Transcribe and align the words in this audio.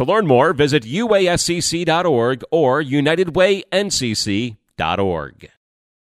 To 0.00 0.06
learn 0.06 0.26
more, 0.26 0.54
visit 0.54 0.84
uascc.org 0.84 2.44
or 2.50 2.82
unitedwayncc.org. 2.82 5.50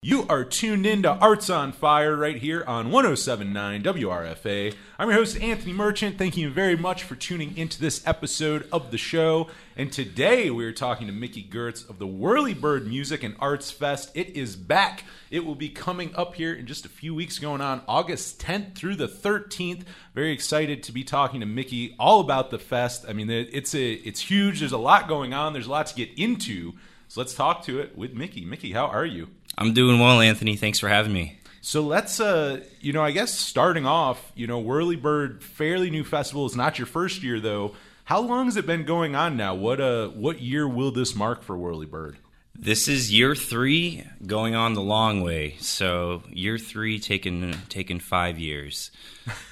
You 0.03 0.25
are 0.29 0.43
tuned 0.43 0.88
in 0.88 1.03
to 1.03 1.11
Arts 1.11 1.47
on 1.52 1.71
Fire 1.71 2.16
right 2.16 2.35
here 2.35 2.63
on 2.66 2.89
1079 2.89 3.83
WRFA. 3.83 4.73
I'm 4.97 5.09
your 5.09 5.19
host, 5.19 5.39
Anthony 5.39 5.73
Merchant. 5.73 6.17
Thank 6.17 6.35
you 6.35 6.49
very 6.49 6.75
much 6.75 7.03
for 7.03 7.13
tuning 7.13 7.55
into 7.55 7.80
this 7.80 8.02
episode 8.08 8.67
of 8.71 8.89
the 8.89 8.97
show. 8.97 9.52
And 9.75 9.93
today 9.93 10.49
we're 10.49 10.71
talking 10.71 11.05
to 11.05 11.13
Miki 11.13 11.43
Girts 11.43 11.88
of 11.88 11.99
the 11.99 12.08
Whirlybird 12.08 12.88
Music 12.88 13.21
and 13.21 13.35
Arts 13.38 13.69
Fest. 13.69 14.09
It 14.16 14.30
is 14.30 14.55
back. 14.55 15.03
It 15.30 15.45
will 15.45 15.53
be 15.53 15.69
coming 15.69 16.15
up 16.15 16.33
here 16.33 16.52
in 16.52 16.65
just 16.65 16.83
a 16.83 16.89
few 16.89 17.13
weeks, 17.13 17.38
going 17.38 17.61
on 17.61 17.83
August 17.88 18.41
10th 18.41 18.73
through 18.73 18.95
the 18.95 19.08
13th. 19.08 19.83
Very 20.15 20.31
excited 20.31 20.81
to 20.81 20.91
be 20.91 21.03
talking 21.03 21.41
to 21.41 21.45
Miki 21.45 21.95
all 21.99 22.21
about 22.21 22.49
the 22.49 22.58
fest. 22.58 23.05
I 23.08 23.13
mean, 23.13 23.30
it's 23.30 23.75
a 23.75 23.91
it's 23.91 24.21
huge. 24.21 24.61
There's 24.61 24.71
a 24.71 24.80
lot 24.80 25.08
going 25.08 25.36
on. 25.36 25.53
There's 25.53 25.67
a 25.67 25.71
lot 25.71 25.86
to 25.86 25.95
get 25.95 26.09
into. 26.17 26.73
So 27.08 27.19
let's 27.19 27.36
talk 27.36 27.65
to 27.65 27.80
it 27.80 27.97
with 27.97 28.13
Miki. 28.13 28.45
Miki, 28.45 28.71
how 28.71 28.88
are 28.88 29.05
you? 29.05 29.27
I'm 29.62 29.73
doing 29.76 30.00
well, 30.00 30.20
Anthony. 30.22 30.56
Thanks 30.56 30.80
for 30.80 30.90
having 30.90 31.14
me. 31.14 31.38
So 31.62 31.84
let's, 31.84 32.20
uh, 32.20 32.62
you 32.80 32.94
know, 32.94 33.04
I 33.04 33.12
guess 33.12 33.31
starting 33.31 33.86
off, 33.86 34.31
you 34.34 34.48
know, 34.48 34.62
Whirlybird, 34.62 35.44
fairly 35.44 35.92
new 35.92 36.04
festival. 36.04 36.48
It's 36.48 36.56
not 36.56 36.80
your 36.80 36.88
first 36.88 37.22
year 37.22 37.40
though. 37.40 37.76
How 38.06 38.22
long 38.22 38.45
has 38.45 38.58
it 38.58 38.66
been 38.66 38.86
going 38.86 39.16
on 39.16 39.38
now? 39.38 39.54
What 39.54 39.80
uh, 39.80 40.08
what 40.09 40.42
year 40.42 40.67
will 40.67 40.92
this 40.92 41.16
mark 41.16 41.44
for 41.44 41.56
Whirlybird? 41.56 42.16
This 42.56 42.88
is 42.88 43.14
year 43.14 43.36
three, 43.36 44.04
going 44.26 44.56
on 44.56 44.73
the 44.73 44.82
long 44.82 45.22
way. 45.22 45.58
So 45.59 46.23
year 46.32 46.58
three, 46.58 46.98
taking 46.98 47.54
taking 47.70 48.00
five 48.00 48.39
years. 48.39 48.89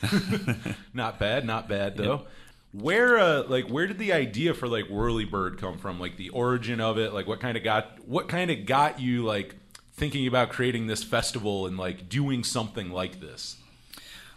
not 0.93 1.19
bad, 1.19 1.45
not 1.45 1.69
bad 1.69 1.97
though. 1.97 2.17
Yep 2.17 2.27
where 2.71 3.17
uh 3.17 3.41
like 3.47 3.67
where 3.67 3.87
did 3.87 3.97
the 3.97 4.13
idea 4.13 4.53
for 4.53 4.67
like 4.67 4.85
Whirlybird 4.85 5.57
come 5.57 5.79
from 5.79 5.99
like 5.99 6.17
the 6.17 6.29
origin 6.29 6.79
of 6.79 6.99
it 6.99 7.13
like 7.13 7.25
what 7.25 7.39
kind 7.39 7.57
of 7.57 7.63
got 7.63 7.97
what 8.07 8.27
kind 8.27 8.51
of 8.51 8.63
got 8.67 8.99
you 8.99 9.23
like 9.25 9.55
thinking 9.99 10.25
about 10.25 10.49
creating 10.49 10.87
this 10.87 11.03
festival 11.03 11.67
and 11.67 11.77
like 11.77 12.07
doing 12.07 12.41
something 12.41 12.89
like 12.89 13.19
this 13.19 13.57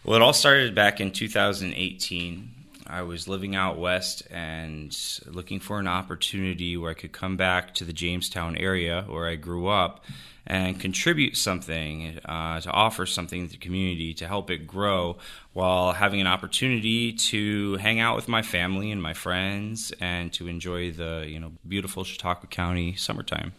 well 0.04 0.16
it 0.16 0.22
all 0.22 0.32
started 0.32 0.74
back 0.74 1.00
in 1.00 1.12
2018 1.12 2.50
i 2.88 3.00
was 3.00 3.28
living 3.28 3.54
out 3.54 3.78
west 3.78 4.24
and 4.28 5.20
looking 5.26 5.60
for 5.60 5.78
an 5.78 5.86
opportunity 5.86 6.76
where 6.76 6.90
i 6.90 6.94
could 6.94 7.12
come 7.12 7.36
back 7.36 7.72
to 7.72 7.84
the 7.84 7.92
jamestown 7.92 8.56
area 8.56 9.04
where 9.08 9.28
i 9.28 9.36
grew 9.36 9.68
up 9.68 10.04
and 10.44 10.80
contribute 10.80 11.36
something 11.36 12.18
uh, 12.24 12.60
to 12.60 12.68
offer 12.70 13.06
something 13.06 13.46
to 13.46 13.52
the 13.52 13.58
community 13.58 14.12
to 14.12 14.26
help 14.26 14.50
it 14.50 14.66
grow 14.66 15.16
while 15.52 15.92
having 15.92 16.20
an 16.20 16.26
opportunity 16.26 17.12
to 17.12 17.76
hang 17.76 18.00
out 18.00 18.16
with 18.16 18.26
my 18.26 18.42
family 18.42 18.90
and 18.90 19.00
my 19.00 19.14
friends 19.14 19.92
and 20.00 20.32
to 20.32 20.48
enjoy 20.48 20.90
the 20.90 21.24
you 21.28 21.38
know 21.38 21.52
beautiful 21.66 22.02
Chautauqua 22.02 22.48
County 22.48 22.96
summertime. 22.96 23.52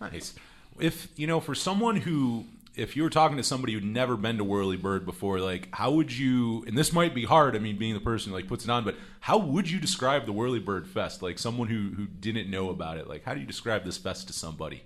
Nice. 0.00 0.34
If 0.80 1.08
you 1.16 1.26
know, 1.26 1.40
for 1.40 1.54
someone 1.54 1.96
who, 1.96 2.46
if 2.76 2.96
you 2.96 3.02
were 3.02 3.10
talking 3.10 3.36
to 3.36 3.42
somebody 3.42 3.72
who'd 3.72 3.84
never 3.84 4.16
been 4.16 4.38
to 4.38 4.44
Whirlybird 4.44 5.04
before, 5.04 5.40
like 5.40 5.68
how 5.72 5.90
would 5.92 6.12
you? 6.12 6.64
And 6.66 6.76
this 6.76 6.92
might 6.92 7.14
be 7.14 7.24
hard. 7.24 7.56
I 7.56 7.58
mean, 7.58 7.76
being 7.76 7.94
the 7.94 8.00
person 8.00 8.30
who 8.30 8.36
like 8.36 8.48
puts 8.48 8.64
it 8.64 8.70
on, 8.70 8.84
but 8.84 8.96
how 9.20 9.38
would 9.38 9.70
you 9.70 9.78
describe 9.78 10.26
the 10.26 10.32
Whirlybird 10.32 10.86
Fest? 10.86 11.22
Like 11.22 11.38
someone 11.38 11.68
who 11.68 11.90
who 11.96 12.06
didn't 12.06 12.50
know 12.50 12.70
about 12.70 12.98
it, 12.98 13.08
like 13.08 13.24
how 13.24 13.34
do 13.34 13.40
you 13.40 13.46
describe 13.46 13.84
this 13.84 13.98
fest 13.98 14.26
to 14.28 14.32
somebody? 14.32 14.82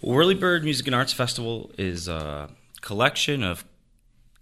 Whirlybird 0.00 0.64
Music 0.64 0.86
and 0.86 0.96
Arts 0.96 1.12
Festival 1.12 1.70
is 1.76 2.08
a 2.08 2.48
collection 2.80 3.42
of 3.42 3.64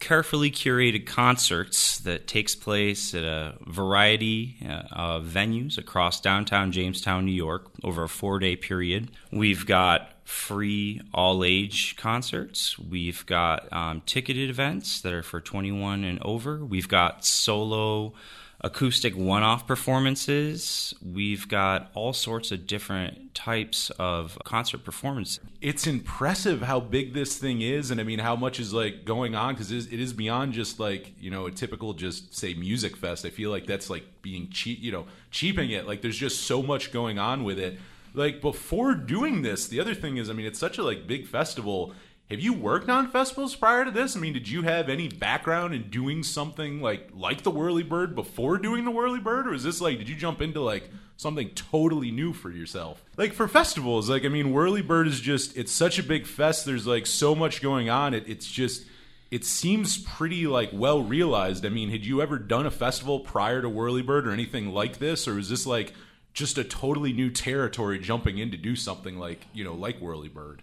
carefully 0.01 0.51
curated 0.51 1.07
concerts 1.07 1.99
that 1.99 2.27
takes 2.27 2.55
place 2.55 3.15
at 3.15 3.23
a 3.23 3.55
variety 3.67 4.57
uh, 4.67 4.83
of 4.91 5.27
venues 5.27 5.79
across 5.79 6.21
downtown 6.21 6.73
Jamestown, 6.73 7.27
New 7.27 7.33
York, 7.33 7.71
over 7.85 8.03
a 8.03 8.09
four-day 8.09 8.57
period. 8.57 9.11
We've 9.31 9.67
got 9.67 10.11
free 10.25 11.01
all-age 11.13 11.97
concerts. 11.97 12.79
We've 12.79 13.25
got 13.27 13.71
um, 13.73 14.03
ticketed 14.07 14.49
events 14.49 15.01
that 15.03 15.13
are 15.13 15.23
for 15.23 15.41
21 15.41 16.03
and 16.05 16.19
over. 16.23 16.65
We've 16.65 16.89
got 16.89 17.25
solo 17.25 18.15
acoustic 18.63 19.17
one 19.17 19.43
off 19.43 19.67
performances. 19.67 20.95
We've 21.03 21.49
got 21.49 21.91
all 21.95 22.13
sorts 22.13 22.53
of 22.53 22.67
different 22.67 23.35
types 23.35 23.91
of 23.99 24.39
concert 24.45 24.85
performances. 24.85 25.41
It's 25.61 25.87
impressive 25.87 26.63
how 26.63 26.81
big 26.81 27.15
this 27.15 27.39
thing 27.39 27.63
is, 27.63 27.91
and 27.91 28.01
I 28.01 28.05
mean, 28.05 28.19
how 28.19 28.37
much 28.37 28.61
is 28.61 28.73
like 28.73 29.05
going 29.05 29.35
on 29.35 29.55
because 29.55 29.71
it 29.73 29.93
is 29.93 30.13
beyond 30.13 30.53
just 30.53 30.79
like, 30.79 31.13
you 31.19 31.31
know, 31.31 31.47
a 31.47 31.51
typical 31.51 31.95
just 31.95 32.35
say 32.37 32.55
music 32.55 32.97
fest. 32.97 33.25
I 33.25 33.31
feel 33.31 33.51
like 33.51 33.67
that's 33.67 33.89
like 33.89 34.05
being 34.23 34.51
cheap, 34.51 34.79
you 34.81 34.93
know, 34.93 35.07
cheaping 35.31 35.71
it. 35.71 35.87
Like, 35.87 36.03
there's 36.03 36.19
just 36.19 36.43
so 36.43 36.63
much 36.63 36.93
going 36.93 37.19
on 37.19 37.45
with 37.45 37.59
it. 37.59 37.79
Like, 38.13 38.41
before 38.41 38.95
doing 38.95 39.43
this, 39.43 39.69
the 39.69 39.81
other 39.81 39.95
thing 39.95 40.17
is, 40.17 40.29
I 40.29 40.33
mean, 40.33 40.47
it's 40.47 40.59
such 40.59 40.79
a 40.79 40.83
like 40.83 41.07
big 41.07 41.27
festival 41.27 41.95
have 42.31 42.41
you 42.41 42.53
worked 42.53 42.89
on 42.89 43.11
festivals 43.11 43.57
prior 43.57 43.85
to 43.85 43.91
this? 43.91 44.17
I 44.17 44.21
mean, 44.21 44.33
did 44.33 44.49
you 44.49 44.63
have 44.63 44.89
any 44.89 45.09
background 45.09 45.75
in 45.75 45.91
doing 45.91 46.23
something 46.23 46.81
like 46.81 47.09
like 47.13 47.43
the 47.43 47.51
Whirlybird 47.51 48.15
before 48.15 48.57
doing 48.59 48.85
the 48.85 48.93
Whirlybird, 48.93 49.47
or 49.47 49.55
is 49.55 49.65
this 49.65 49.81
like 49.81 49.99
did 49.99 50.09
you 50.09 50.15
jump 50.15 50.41
into 50.41 50.61
like 50.61 50.89
something 51.17 51.51
totally 51.51 52.13
new 52.13 52.33
for 52.33 52.51
yourself? 52.51 53.03
Like 53.17 53.33
for 53.33 53.49
festivals, 53.49 54.09
like 54.09 54.25
I 54.25 54.29
mean, 54.29 54.53
Whirlybird 54.53 55.09
is 55.09 55.21
just 55.21 55.57
it's 55.57 55.73
such 55.73 55.99
a 55.99 56.05
big 56.05 56.25
fest. 56.25 56.65
There's 56.65 56.87
like 56.87 57.07
so 57.07 57.35
much 57.35 57.61
going 57.61 57.91
on. 57.91 58.15
It, 58.15 58.29
it's 58.29 58.49
just 58.49 58.85
it 59.33 59.45
seems 59.45 59.99
pretty 59.99 60.47
like 60.47 60.71
well 60.73 61.03
realized. 61.03 61.67
I 61.67 61.69
mean, 61.69 61.91
had 61.91 62.07
you 62.07 62.23
ever 62.23 62.39
done 62.39 62.65
a 62.65 62.71
festival 62.71 63.21
prior 63.21 63.61
to 63.61 63.69
Whirlybird 63.69 64.27
or 64.27 64.31
anything 64.31 64.71
like 64.73 64.99
this, 64.99 65.27
or 65.27 65.37
is 65.37 65.49
this 65.49 65.67
like 65.67 65.95
just 66.33 66.59
a 66.59 66.63
totally 66.65 67.13
new 67.13 67.29
territory 67.29 67.99
jumping 67.99 68.39
in 68.39 68.53
to 68.53 68.57
do 68.57 68.77
something 68.77 69.19
like 69.19 69.47
you 69.53 69.65
know 69.65 69.75
like 69.75 70.01
Whirlybird? 70.01 70.61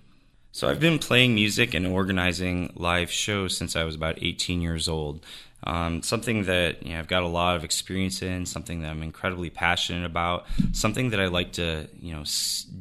So 0.58 0.68
I've 0.68 0.80
been 0.80 0.98
playing 0.98 1.36
music 1.36 1.76
and 1.76 1.86
organizing 1.86 2.74
live 2.76 3.12
shows 3.12 3.56
since 3.56 3.76
I 3.76 3.84
was 3.84 3.94
about 3.94 4.18
18 4.24 4.60
years 4.60 4.90
old. 4.90 5.24
Um, 5.64 6.02
something 6.02 6.46
that 6.46 6.82
you 6.82 6.94
know, 6.94 7.00
I've 7.00 7.08
got 7.08 7.22
a 7.22 7.28
lot 7.28 7.58
of 7.58 7.64
experience 7.64 8.24
in, 8.24 8.48
something 8.48 8.82
that 8.82 8.90
I'm 8.90 9.04
incredibly 9.04 9.52
passionate 9.52 10.04
about, 10.04 10.48
something 10.72 11.12
that 11.12 11.20
I 11.20 11.28
like 11.28 11.52
to 11.54 11.88
you 12.02 12.12
know 12.16 12.24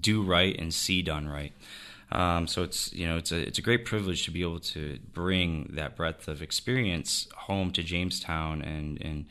do 0.01 0.23
right 0.23 0.59
and 0.59 0.73
see 0.73 1.03
done 1.03 1.29
right. 1.29 1.53
Um, 2.11 2.47
so 2.47 2.63
it's 2.63 2.95
you 2.95 3.07
know 3.07 3.19
it's 3.19 3.31
a 3.31 3.47
it's 3.47 3.59
a 3.59 3.63
great 3.63 3.85
privilege 3.85 4.25
to 4.25 4.31
be 4.31 4.41
able 4.41 4.61
to 4.61 4.99
bring 5.13 5.71
that 5.75 5.97
breadth 5.97 6.29
of 6.29 6.41
experience 6.41 7.29
home 7.37 7.73
to 7.73 7.83
Jamestown 7.83 8.63
and 8.63 8.99
and 9.03 9.27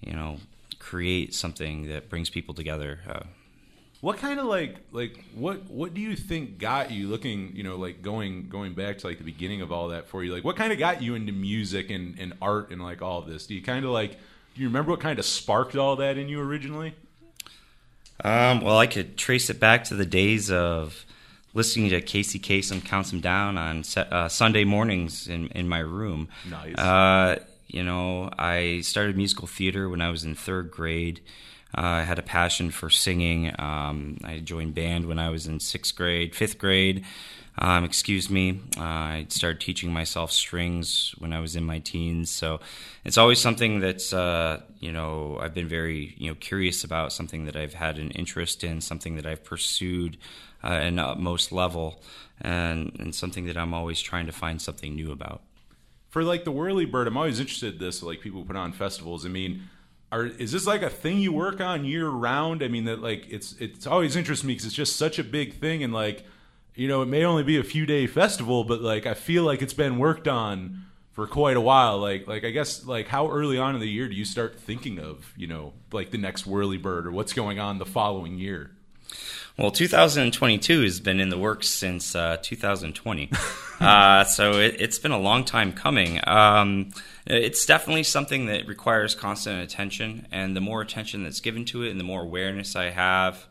you 0.00 0.14
know 0.14 0.38
create 0.78 1.34
something 1.34 1.86
that 1.88 2.08
brings 2.08 2.30
people 2.30 2.54
together. 2.54 3.00
Uh, 3.06 3.24
what 4.00 4.16
kind 4.16 4.40
of 4.40 4.46
like 4.46 4.76
like 4.92 5.24
what 5.34 5.64
what 5.70 5.92
do 5.92 6.00
you 6.00 6.16
think 6.16 6.58
got 6.58 6.90
you 6.90 7.08
looking 7.08 7.54
you 7.54 7.62
know 7.62 7.76
like 7.76 8.00
going 8.02 8.48
going 8.48 8.72
back 8.72 8.98
to 8.98 9.06
like 9.06 9.18
the 9.18 9.24
beginning 9.24 9.60
of 9.60 9.70
all 9.70 9.88
that 9.88 10.08
for 10.08 10.24
you? 10.24 10.32
Like 10.32 10.44
what 10.44 10.56
kind 10.56 10.72
of 10.72 10.78
got 10.78 11.02
you 11.02 11.14
into 11.14 11.32
music 11.32 11.90
and, 11.90 12.18
and 12.18 12.32
art 12.40 12.70
and 12.70 12.82
like 12.82 13.02
all 13.02 13.18
of 13.18 13.26
this? 13.26 13.46
Do 13.46 13.54
you 13.54 13.62
kind 13.62 13.84
of 13.84 13.90
like 13.90 14.12
do 14.12 14.62
you 14.62 14.68
remember 14.68 14.90
what 14.90 15.00
kind 15.00 15.18
of 15.18 15.24
sparked 15.24 15.76
all 15.76 15.96
that 15.96 16.16
in 16.16 16.28
you 16.28 16.40
originally? 16.40 16.94
Um, 18.24 18.60
well 18.60 18.78
i 18.78 18.86
could 18.86 19.16
trace 19.16 19.48
it 19.50 19.60
back 19.60 19.84
to 19.84 19.94
the 19.94 20.06
days 20.06 20.50
of 20.50 21.06
listening 21.54 21.90
to 21.90 22.00
casey 22.00 22.38
kasem 22.38 22.84
counts 22.84 23.10
them 23.10 23.20
down 23.20 23.56
on 23.56 23.82
uh, 23.96 24.28
sunday 24.28 24.64
mornings 24.64 25.26
in, 25.26 25.48
in 25.48 25.68
my 25.68 25.78
room. 25.78 26.28
Nice. 26.48 26.76
Uh, 26.76 27.38
you 27.66 27.82
know 27.82 28.30
i 28.38 28.80
started 28.82 29.16
musical 29.16 29.46
theater 29.46 29.88
when 29.88 30.00
i 30.00 30.10
was 30.10 30.24
in 30.24 30.34
third 30.34 30.70
grade 30.70 31.20
I 31.74 32.02
had 32.02 32.18
a 32.18 32.22
passion 32.22 32.70
for 32.70 32.90
singing. 32.90 33.54
Um, 33.58 34.18
I 34.24 34.38
joined 34.38 34.74
band 34.74 35.06
when 35.06 35.18
I 35.18 35.30
was 35.30 35.46
in 35.46 35.60
sixth 35.60 35.94
grade, 35.94 36.34
fifth 36.34 36.58
grade. 36.58 37.04
Um, 37.58 37.84
excuse 37.84 38.30
me. 38.30 38.60
Uh, 38.76 38.82
I 38.82 39.26
started 39.28 39.60
teaching 39.60 39.92
myself 39.92 40.32
strings 40.32 41.14
when 41.18 41.32
I 41.32 41.40
was 41.40 41.56
in 41.56 41.64
my 41.64 41.78
teens. 41.78 42.30
So 42.30 42.60
it's 43.04 43.18
always 43.18 43.38
something 43.38 43.80
that's 43.80 44.12
uh, 44.12 44.62
you 44.78 44.92
know 44.92 45.38
I've 45.40 45.54
been 45.54 45.68
very 45.68 46.14
you 46.16 46.30
know 46.30 46.36
curious 46.36 46.84
about, 46.84 47.12
something 47.12 47.44
that 47.44 47.56
I've 47.56 47.74
had 47.74 47.98
an 47.98 48.10
interest 48.12 48.64
in, 48.64 48.80
something 48.80 49.16
that 49.16 49.26
I've 49.26 49.44
pursued 49.44 50.16
uh, 50.64 50.68
at 50.68 50.82
an 50.84 50.98
utmost 50.98 51.52
level, 51.52 52.02
and, 52.40 52.96
and 52.98 53.14
something 53.14 53.46
that 53.46 53.56
I'm 53.56 53.74
always 53.74 54.00
trying 54.00 54.26
to 54.26 54.32
find 54.32 54.60
something 54.60 54.94
new 54.94 55.12
about. 55.12 55.42
For 56.08 56.24
like 56.24 56.44
the 56.44 56.52
Whirlybird, 56.52 57.06
I'm 57.06 57.16
always 57.16 57.38
interested 57.38 57.74
in 57.74 57.78
this. 57.78 58.02
Like 58.02 58.20
people 58.20 58.44
put 58.44 58.56
on 58.56 58.72
festivals. 58.72 59.26
I 59.26 59.28
mean 59.28 59.68
are 60.12 60.26
is 60.26 60.52
this 60.52 60.66
like 60.66 60.82
a 60.82 60.90
thing 60.90 61.18
you 61.18 61.32
work 61.32 61.60
on 61.60 61.84
year 61.84 62.08
round? 62.08 62.62
I 62.62 62.68
mean 62.68 62.84
that 62.84 63.00
like 63.00 63.26
it's 63.28 63.54
it's 63.60 63.86
always 63.86 64.16
interests 64.16 64.44
me 64.44 64.54
because 64.54 64.66
it's 64.66 64.74
just 64.74 64.96
such 64.96 65.18
a 65.18 65.24
big 65.24 65.54
thing 65.54 65.82
and 65.82 65.92
like 65.92 66.24
you 66.74 66.88
know 66.88 67.02
it 67.02 67.06
may 67.06 67.24
only 67.24 67.42
be 67.42 67.58
a 67.58 67.64
few 67.64 67.86
day 67.86 68.06
festival, 68.06 68.64
but 68.64 68.80
like 68.80 69.06
I 69.06 69.14
feel 69.14 69.44
like 69.44 69.62
it's 69.62 69.74
been 69.74 69.98
worked 69.98 70.26
on 70.26 70.84
for 71.12 71.26
quite 71.26 71.56
a 71.56 71.60
while. 71.60 71.98
Like 71.98 72.26
like 72.26 72.44
I 72.44 72.50
guess 72.50 72.84
like 72.84 73.08
how 73.08 73.30
early 73.30 73.58
on 73.58 73.74
in 73.74 73.80
the 73.80 73.88
year 73.88 74.08
do 74.08 74.14
you 74.14 74.24
start 74.24 74.58
thinking 74.58 74.98
of 74.98 75.32
you 75.36 75.46
know 75.46 75.74
like 75.92 76.10
the 76.10 76.18
next 76.18 76.46
whirlybird 76.46 77.04
or 77.04 77.12
what's 77.12 77.32
going 77.32 77.58
on 77.58 77.78
the 77.78 77.86
following 77.86 78.38
year? 78.38 78.72
Well, 79.58 79.70
2022 79.70 80.82
has 80.82 81.00
been 81.00 81.20
in 81.20 81.28
the 81.28 81.38
works 81.38 81.68
since 81.68 82.14
uh, 82.14 82.38
2020, 82.40 83.30
uh, 83.80 84.24
so 84.24 84.52
it, 84.52 84.80
has 84.80 84.98
been 84.98 85.10
a 85.10 85.18
long 85.18 85.44
time 85.44 85.72
coming. 85.72 86.20
Um, 86.26 86.90
it's 87.26 87.66
definitely 87.66 88.04
something 88.04 88.46
that 88.46 88.66
requires 88.68 89.14
constant 89.14 89.60
attention, 89.60 90.28
and 90.30 90.56
the 90.56 90.60
more 90.60 90.80
attention 90.80 91.24
that's 91.24 91.40
given 91.40 91.64
to 91.66 91.82
it, 91.82 91.90
and 91.90 91.98
the 91.98 92.04
more 92.04 92.22
awareness 92.22 92.76
I 92.76 92.90
have, 92.90 93.46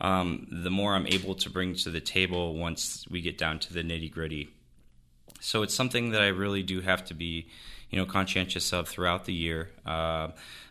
um, 0.00 0.48
the 0.50 0.70
more 0.70 0.94
I'm 0.94 1.06
able 1.06 1.34
to 1.36 1.50
bring 1.50 1.74
to 1.76 1.90
the 1.90 2.00
table 2.00 2.56
once 2.56 3.06
we 3.08 3.20
get 3.20 3.36
down 3.36 3.58
to 3.60 3.74
the 3.74 3.82
nitty 3.82 4.10
gritty. 4.10 4.48
So 5.40 5.62
it's 5.62 5.74
something 5.74 6.10
that 6.10 6.22
I 6.22 6.28
really 6.28 6.62
do 6.62 6.80
have 6.80 7.04
to 7.06 7.14
be, 7.14 7.48
you 7.90 7.98
know, 7.98 8.06
conscientious 8.06 8.72
of 8.72 8.88
throughout 8.88 9.26
the 9.26 9.34
year. 9.34 9.70
Uh, 9.84 10.28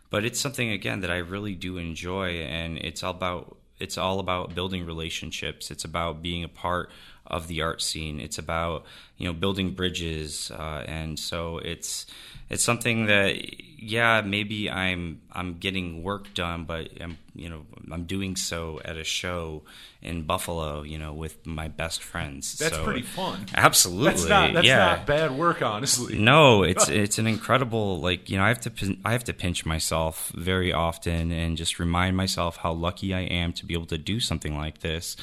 but 0.09 0.25
it's 0.25 0.39
something 0.39 0.69
again 0.69 1.01
that 1.01 1.11
I 1.11 1.17
really 1.17 1.55
do 1.55 1.77
enjoy, 1.77 2.41
and 2.41 2.77
it's 2.77 3.03
all 3.03 3.11
about 3.11 3.57
it's 3.81 3.97
all 3.97 4.19
about 4.19 4.55
building 4.55 4.85
relationships. 4.85 5.71
It's 5.71 5.83
about 5.83 6.21
being 6.21 6.43
a 6.43 6.49
part 6.49 6.91
of 7.31 7.47
the 7.47 7.61
art 7.61 7.81
scene. 7.81 8.19
It's 8.19 8.37
about 8.37 8.85
you 9.17 9.25
know 9.25 9.33
building 9.33 9.71
bridges, 9.71 10.51
uh, 10.51 10.83
and 10.85 11.17
so 11.17 11.57
it's 11.57 12.05
it's 12.49 12.63
something 12.63 13.05
that 13.05 13.37
yeah 13.79 14.21
maybe 14.21 14.69
I'm 14.69 15.21
I'm 15.31 15.57
getting 15.57 16.03
work 16.03 16.33
done, 16.33 16.65
but 16.65 16.89
I'm 16.99 17.17
you 17.33 17.49
know 17.49 17.65
I'm 17.89 18.03
doing 18.03 18.35
so 18.35 18.81
at 18.83 18.97
a 18.97 19.05
show 19.05 19.63
in 20.01 20.23
Buffalo, 20.23 20.81
you 20.81 20.97
know, 20.97 21.13
with 21.13 21.45
my 21.45 21.67
best 21.67 22.03
friends. 22.03 22.57
That's 22.57 22.75
so, 22.75 22.83
pretty 22.83 23.03
fun. 23.03 23.45
Absolutely, 23.55 24.09
that's 24.09 24.25
not 24.25 24.53
that's 24.53 24.67
yeah. 24.67 24.77
not 24.77 25.05
bad 25.05 25.31
work, 25.31 25.61
honestly. 25.61 26.19
No, 26.19 26.63
it's 26.63 26.89
it's 26.89 27.17
an 27.17 27.27
incredible 27.27 28.01
like 28.01 28.29
you 28.29 28.37
know 28.37 28.43
I 28.43 28.49
have 28.49 28.61
to 28.61 28.97
I 29.05 29.13
have 29.13 29.23
to 29.23 29.33
pinch 29.33 29.65
myself 29.65 30.33
very 30.35 30.73
often 30.73 31.31
and 31.31 31.55
just 31.55 31.79
remind 31.79 32.17
myself 32.17 32.57
how 32.57 32.73
lucky 32.73 33.13
I 33.13 33.21
am 33.21 33.53
to 33.53 33.65
be 33.65 33.73
able 33.73 33.87
to 33.87 33.97
do 33.97 34.19
something 34.19 34.57
like 34.57 34.79
this 34.79 35.15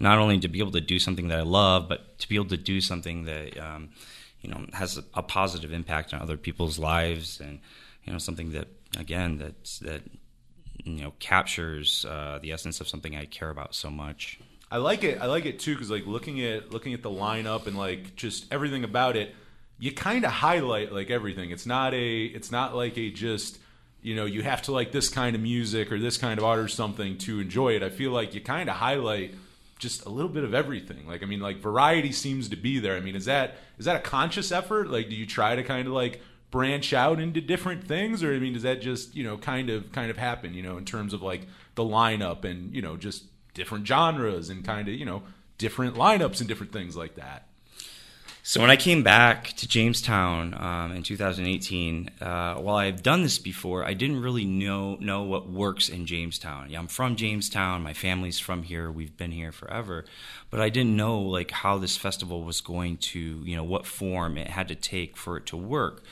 not 0.00 0.18
only 0.18 0.40
to 0.40 0.48
be 0.48 0.58
able 0.58 0.72
to 0.72 0.80
do 0.80 0.98
something 0.98 1.28
that 1.28 1.38
I 1.38 1.42
love, 1.42 1.88
but 1.88 2.18
to 2.18 2.28
be 2.28 2.34
able 2.34 2.46
to 2.46 2.56
do 2.56 2.80
something 2.80 3.24
that 3.24 3.58
um, 3.58 3.90
you 4.40 4.50
know 4.50 4.66
has 4.72 4.98
a, 5.14 5.22
positive 5.22 5.72
impact 5.72 6.12
on 6.14 6.22
other 6.22 6.38
people's 6.38 6.78
lives, 6.78 7.40
and 7.40 7.60
you 8.04 8.12
know 8.12 8.18
something 8.18 8.52
that 8.52 8.68
again 8.98 9.38
that 9.38 9.78
that 9.82 10.02
you 10.82 11.02
know 11.02 11.12
captures 11.20 12.06
uh, 12.06 12.38
the 12.40 12.50
essence 12.50 12.80
of 12.80 12.88
something 12.88 13.14
I 13.14 13.26
care 13.26 13.50
about 13.50 13.74
so 13.74 13.90
much. 13.90 14.40
I 14.70 14.78
like 14.78 15.04
it. 15.04 15.20
I 15.20 15.26
like 15.26 15.44
it 15.44 15.60
too 15.60 15.74
because 15.74 15.90
like 15.90 16.06
looking 16.06 16.42
at 16.42 16.72
looking 16.72 16.94
at 16.94 17.02
the 17.02 17.10
lineup 17.10 17.66
and 17.66 17.76
like 17.76 18.16
just 18.16 18.50
everything 18.52 18.84
about 18.84 19.16
it, 19.16 19.34
you 19.78 19.92
kind 19.92 20.24
of 20.24 20.30
highlight 20.30 20.92
like 20.92 21.10
everything. 21.10 21.50
It's 21.50 21.66
not 21.66 21.92
a. 21.92 22.24
It's 22.24 22.50
not 22.50 22.74
like 22.74 22.96
a 22.96 23.10
just 23.10 23.58
you 24.00 24.16
know 24.16 24.24
you 24.24 24.42
have 24.42 24.62
to 24.62 24.72
like 24.72 24.92
this 24.92 25.10
kind 25.10 25.36
of 25.36 25.42
music 25.42 25.92
or 25.92 25.98
this 25.98 26.16
kind 26.16 26.38
of 26.38 26.44
art 26.44 26.58
or 26.58 26.68
something 26.68 27.18
to 27.18 27.40
enjoy 27.40 27.76
it. 27.76 27.82
I 27.82 27.90
feel 27.90 28.12
like 28.12 28.34
you 28.34 28.40
kind 28.40 28.70
of 28.70 28.76
highlight 28.76 29.34
just 29.80 30.04
a 30.04 30.08
little 30.08 30.30
bit 30.30 30.44
of 30.44 30.54
everything. 30.54 31.08
Like 31.08 31.22
I 31.22 31.26
mean, 31.26 31.40
like 31.40 31.58
variety 31.58 32.12
seems 32.12 32.48
to 32.50 32.56
be 32.56 32.78
there. 32.78 32.96
I 32.96 33.00
mean, 33.00 33.16
is 33.16 33.24
that 33.24 33.56
is 33.78 33.86
that 33.86 33.96
a 33.96 34.00
conscious 34.00 34.52
effort? 34.52 34.88
Like, 34.88 35.08
do 35.08 35.16
you 35.16 35.26
try 35.26 35.56
to 35.56 35.64
kind 35.64 35.88
of 35.88 35.94
like 35.94 36.20
branch 36.50 36.92
out 36.92 37.18
into 37.18 37.40
different 37.40 37.86
things, 37.86 38.22
or 38.22 38.34
I 38.34 38.38
mean, 38.38 38.52
does 38.52 38.62
that 38.62 38.80
just 38.80 39.16
you 39.16 39.24
know 39.24 39.36
kind 39.38 39.70
of 39.70 39.90
kind 39.90 40.10
of 40.10 40.16
happen? 40.16 40.54
You 40.54 40.62
know, 40.62 40.76
in 40.76 40.84
terms 40.84 41.12
of 41.12 41.22
like 41.22 41.46
the 41.74 41.82
lineup 41.82 42.44
and 42.44 42.72
you 42.74 42.82
know 42.82 42.96
just 42.96 43.24
different 43.54 43.86
genres 43.86 44.50
and 44.50 44.64
kind 44.64 44.86
of 44.86 44.94
you 44.94 45.04
know 45.04 45.22
different 45.58 45.96
lineups 45.96 46.38
and 46.40 46.48
different 46.48 46.72
things 46.72 46.96
like 46.96 47.16
that. 47.16 47.46
So 48.50 48.60
when 48.60 48.68
I 48.68 48.74
came 48.74 49.04
back 49.04 49.52
to 49.58 49.68
Jamestown 49.68 50.60
um, 50.60 50.90
in 50.90 51.04
2018, 51.04 52.10
uh, 52.20 52.54
while 52.56 52.74
I've 52.74 53.00
done 53.00 53.22
this 53.22 53.38
before, 53.38 53.84
I 53.84 53.94
didn't 53.94 54.20
really 54.22 54.44
know 54.44 54.96
know 54.96 55.22
what 55.22 55.48
works 55.48 55.88
in 55.88 56.04
Jamestown. 56.04 56.68
Yeah, 56.68 56.80
I'm 56.80 56.88
from 56.88 57.14
Jamestown. 57.14 57.80
My 57.80 57.92
family's 57.92 58.40
from 58.40 58.64
here. 58.64 58.90
We've 58.90 59.16
been 59.16 59.30
here 59.30 59.52
forever, 59.52 60.04
but 60.50 60.60
I 60.60 60.68
didn't 60.68 60.96
know 60.96 61.20
like 61.20 61.52
how 61.52 61.78
this 61.78 61.96
festival 61.96 62.42
was 62.42 62.60
going 62.60 62.96
to, 62.96 63.20
you 63.20 63.54
know, 63.54 63.62
what 63.62 63.86
form 63.86 64.36
it 64.36 64.48
had 64.48 64.66
to 64.66 64.74
take 64.74 65.16
for 65.16 65.36
it 65.36 65.46
to 65.46 65.56
work. 65.56 66.02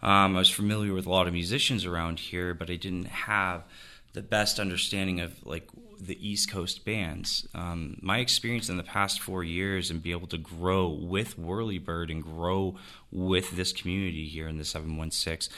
Um, 0.00 0.36
I 0.36 0.38
was 0.38 0.50
familiar 0.50 0.94
with 0.94 1.06
a 1.06 1.10
lot 1.10 1.26
of 1.26 1.32
musicians 1.32 1.84
around 1.84 2.20
here, 2.20 2.54
but 2.54 2.70
I 2.70 2.76
didn't 2.76 3.06
have 3.06 3.64
the 4.12 4.22
best 4.22 4.60
understanding 4.60 5.18
of 5.18 5.44
like 5.44 5.66
the 6.00 6.28
East 6.28 6.50
Coast 6.50 6.84
bands. 6.84 7.46
Um, 7.54 7.98
my 8.02 8.18
experience 8.18 8.68
in 8.68 8.76
the 8.76 8.82
past 8.82 9.20
four 9.20 9.44
years 9.44 9.90
and 9.90 10.02
be 10.02 10.12
able 10.12 10.26
to 10.28 10.38
grow 10.38 10.88
with 10.88 11.38
Whirlybird 11.38 12.10
and 12.10 12.22
grow 12.22 12.76
with 13.10 13.52
this 13.52 13.72
community 13.72 14.26
here 14.26 14.48
in 14.48 14.58
the 14.58 14.64
716, 14.64 15.54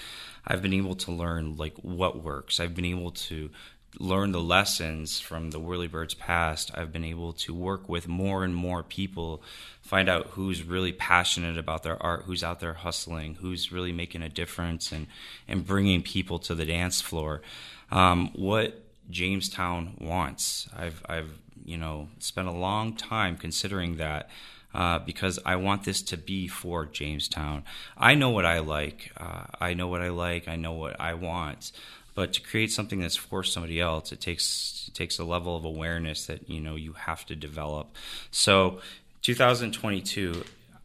I've 0.47 0.63
been 0.63 0.75
able 0.75 0.95
to 0.97 1.13
learn 1.13 1.57
like 1.57 1.77
what 1.79 2.23
works. 2.23 2.61
I've 2.61 2.75
been 2.75 2.85
able 2.85 3.11
to 3.13 3.51
learn 3.99 4.31
the 4.31 4.41
lessons 4.41 5.19
from 5.19 5.51
the 5.51 5.59
Whirlybird's 5.59 6.15
past. 6.15 6.71
I've 6.75 6.93
been 6.93 7.05
able 7.05 7.33
to 7.35 7.53
work 7.53 7.89
with 7.89 8.07
more 8.07 8.45
and 8.45 8.55
more 8.55 8.85
people, 8.85 9.43
find 9.83 10.09
out 10.09 10.29
who's 10.29 10.63
really 10.63 10.93
passionate 10.93 11.59
about 11.59 11.83
their 11.83 12.01
art, 12.01 12.23
who's 12.25 12.45
out 12.45 12.61
there 12.61 12.75
hustling, 12.75 13.35
who's 13.37 13.73
really 13.73 13.93
making 13.93 14.23
a 14.23 14.29
difference 14.29 14.93
and, 14.93 15.09
and 15.49 15.67
bringing 15.67 16.03
people 16.03 16.39
to 16.39 16.55
the 16.55 16.65
dance 16.65 17.01
floor 17.01 17.43
um, 17.91 18.31
what 18.35 18.83
Jamestown 19.11 19.97
wants. 20.01 20.69
I've, 20.77 21.03
I've, 21.09 21.31
you 21.65 21.77
know, 21.77 22.09
spent 22.19 22.49
a 22.49 22.53
long 22.53 22.95
time 22.95 23.37
considering 23.37 23.97
that. 23.97 24.31
Uh, 24.73 25.01
because 25.01 25.41
I 25.44 25.56
want 25.56 25.82
this 25.82 26.01
to 26.01 26.17
be 26.17 26.46
for 26.46 26.87
Jamestown. 26.87 27.65
I 27.99 28.15
know 28.15 28.31
what 28.31 28.46
I 28.46 28.61
like. 28.61 29.11
Uh, 29.17 29.46
I 29.61 29.75
know 29.75 29.89
what 29.89 30.01
I 30.01 30.11
like. 30.11 30.46
I 30.46 30.55
know 30.55 30.75
what 30.75 31.01
I 31.01 31.15
want. 31.15 31.73
But 32.15 32.34
to 32.34 32.41
create 32.41 32.70
something 32.70 33.01
that's 33.01 33.17
for 33.17 33.43
somebody 33.43 33.81
else, 33.81 34.13
it 34.13 34.20
takes 34.20 34.84
it 34.89 34.94
takes 34.94 35.19
a 35.19 35.25
level 35.25 35.56
of 35.56 35.65
awareness 35.65 36.27
that 36.27 36.49
you 36.49 36.61
know 36.61 36.77
you 36.77 36.93
have 36.93 37.25
to 37.27 37.34
develop. 37.34 37.94
So, 38.31 38.81
2022, 39.23 40.44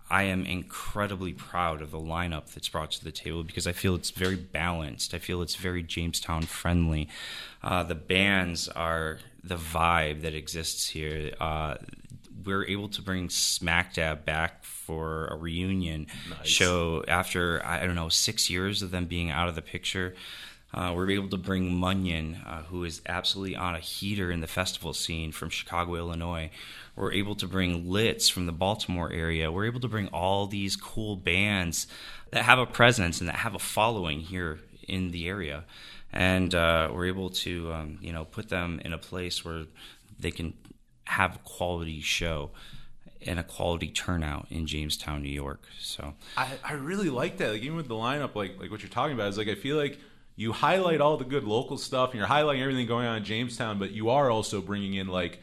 I 0.09 0.23
am 0.23 0.45
incredibly 0.45 1.33
proud 1.33 1.81
of 1.81 1.91
the 1.91 1.99
lineup 1.99 2.53
that's 2.53 2.69
brought 2.69 2.91
to 2.91 3.03
the 3.03 3.11
table 3.11 3.43
because 3.43 3.65
I 3.65 3.71
feel 3.71 3.95
it's 3.95 4.11
very 4.11 4.35
balanced. 4.35 5.13
I 5.13 5.19
feel 5.19 5.41
it's 5.41 5.55
very 5.55 5.81
Jamestown 5.81 6.43
friendly. 6.43 7.09
Uh, 7.63 7.83
the 7.83 7.95
bands 7.95 8.69
are 8.69 9.19
the 9.43 9.55
vibe 9.55 10.21
that 10.21 10.35
exists 10.35 10.89
here. 10.89 11.33
Uh, 11.39 11.75
we're 12.43 12.65
able 12.65 12.89
to 12.89 13.01
bring 13.01 13.29
Smack 13.29 13.95
Dab 13.95 14.25
back 14.25 14.63
for 14.63 15.25
a 15.27 15.35
reunion 15.35 16.05
nice. 16.29 16.47
show 16.47 17.03
after 17.07 17.65
I 17.65 17.85
don't 17.85 17.95
know 17.95 18.09
six 18.09 18.49
years 18.49 18.83
of 18.83 18.91
them 18.91 19.05
being 19.05 19.31
out 19.31 19.49
of 19.49 19.55
the 19.55 19.63
picture. 19.63 20.15
Uh, 20.73 20.91
we're 20.93 21.09
able 21.11 21.29
to 21.29 21.37
bring 21.37 21.71
Munyon, 21.71 22.45
uh, 22.45 22.63
who 22.63 22.83
is 22.83 23.01
absolutely 23.07 23.55
on 23.55 23.75
a 23.75 23.79
heater 23.79 24.29
in 24.29 24.41
the 24.41 24.47
festival 24.47 24.93
scene 24.93 25.31
from 25.31 25.49
Chicago, 25.49 25.95
Illinois. 25.95 26.49
We're 26.95 27.13
able 27.13 27.35
to 27.35 27.47
bring 27.47 27.89
Litz 27.89 28.27
from 28.27 28.45
the 28.45 28.51
Baltimore 28.51 29.11
area. 29.11 29.51
We're 29.51 29.65
able 29.65 29.79
to 29.81 29.87
bring 29.87 30.07
all 30.09 30.47
these 30.47 30.75
cool 30.75 31.15
bands 31.15 31.87
that 32.31 32.43
have 32.43 32.59
a 32.59 32.65
presence 32.65 33.19
and 33.21 33.29
that 33.29 33.37
have 33.37 33.55
a 33.55 33.59
following 33.59 34.19
here 34.19 34.59
in 34.87 35.11
the 35.11 35.27
area. 35.29 35.63
And 36.11 36.53
uh, 36.53 36.89
we're 36.93 37.07
able 37.07 37.29
to, 37.29 37.71
um, 37.73 37.97
you 38.01 38.11
know, 38.11 38.25
put 38.25 38.49
them 38.49 38.81
in 38.83 38.91
a 38.91 38.97
place 38.97 39.45
where 39.45 39.63
they 40.19 40.31
can 40.31 40.53
have 41.05 41.35
a 41.35 41.39
quality 41.39 42.01
show 42.01 42.51
and 43.25 43.39
a 43.39 43.43
quality 43.43 43.89
turnout 43.89 44.47
in 44.49 44.67
Jamestown, 44.67 45.23
New 45.23 45.29
York. 45.29 45.63
So 45.79 46.13
I, 46.37 46.47
I 46.63 46.73
really 46.73 47.09
like 47.09 47.37
that. 47.37 47.51
Like 47.51 47.61
even 47.61 47.77
with 47.77 47.87
the 47.87 47.95
lineup, 47.95 48.35
like 48.35 48.59
like 48.59 48.71
what 48.71 48.81
you're 48.81 48.89
talking 48.89 49.15
about 49.15 49.29
is 49.29 49.37
like 49.37 49.47
I 49.47 49.55
feel 49.55 49.77
like 49.77 49.99
you 50.35 50.51
highlight 50.51 51.01
all 51.01 51.17
the 51.17 51.25
good 51.25 51.43
local 51.43 51.77
stuff 51.77 52.11
and 52.11 52.19
you're 52.19 52.27
highlighting 52.27 52.61
everything 52.61 52.87
going 52.87 53.07
on 53.07 53.17
in 53.17 53.23
Jamestown, 53.23 53.79
but 53.79 53.91
you 53.91 54.09
are 54.09 54.29
also 54.29 54.61
bringing 54.61 54.93
in 54.93 55.07
like, 55.07 55.39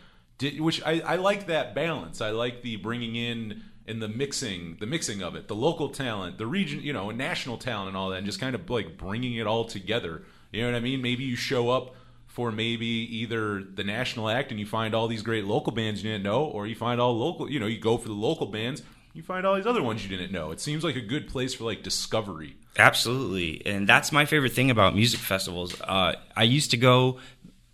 which 0.59 0.83
I, 0.85 1.01
I 1.01 1.17
like 1.17 1.47
that 1.47 1.75
balance. 1.75 2.21
I 2.21 2.31
like 2.31 2.63
the 2.63 2.77
bringing 2.77 3.17
in 3.17 3.63
and 3.87 4.03
the 4.03 4.09
mixing, 4.09 4.77
the 4.81 4.87
mixing 4.87 5.23
of 5.23 5.35
it, 5.35 5.49
the 5.49 5.55
local 5.55 5.89
talent, 5.89 6.39
the 6.39 6.47
region, 6.47 6.83
you 6.83 6.93
know, 6.93 7.11
national 7.11 7.59
talent 7.59 7.89
and 7.89 7.97
all 7.97 8.11
that, 8.11 8.19
and 8.19 8.27
just 8.27 8.41
kind 8.41 8.55
of 8.55 8.69
like 8.69 8.97
bringing 8.97 9.35
it 9.35 9.47
all 9.47 9.65
together. 9.65 10.23
You 10.53 10.63
know 10.63 10.71
what 10.71 10.77
I 10.77 10.81
mean? 10.81 11.03
Maybe 11.03 11.25
you 11.25 11.37
show 11.37 11.71
up 11.71 11.95
for 12.27 12.53
maybe 12.53 12.87
either 12.87 13.63
the 13.63 13.85
national 13.85 14.29
act 14.29 14.51
and 14.51 14.61
you 14.61 14.67
find 14.67 14.95
all 14.95 15.09
these 15.09 15.23
great 15.23 15.45
local 15.45 15.73
bands 15.73 16.03
you 16.03 16.11
didn't 16.11 16.25
know, 16.25 16.45
or 16.45 16.67
you 16.67 16.75
find 16.75 17.01
all 17.01 17.17
local, 17.19 17.51
you 17.51 17.61
know, 17.61 17.67
you 17.67 17.79
go 17.79 17.99
for 17.99 18.09
the 18.09 18.15
local 18.15 18.47
bands, 18.47 18.83
you 19.13 19.23
find 19.23 19.47
all 19.47 19.55
these 19.55 19.67
other 19.67 19.83
ones 19.83 20.03
you 20.03 20.17
didn't 20.17 20.33
know. 20.33 20.51
It 20.51 20.61
seems 20.61 20.85
like 20.85 20.97
a 20.97 21.01
good 21.01 21.29
place 21.29 21.55
for 21.55 21.65
like 21.65 21.83
discovery. 21.83 22.57
Absolutely, 22.79 23.65
and 23.67 23.87
that's 23.87 24.13
my 24.13 24.25
favorite 24.25 24.53
thing 24.53 24.71
about 24.71 24.95
music 24.95 25.21
festivals. 25.21 25.79
Uh, 25.81 26.15
I 26.37 26.45
used 26.45 26.71
to 26.71 26.77
go 26.77 27.19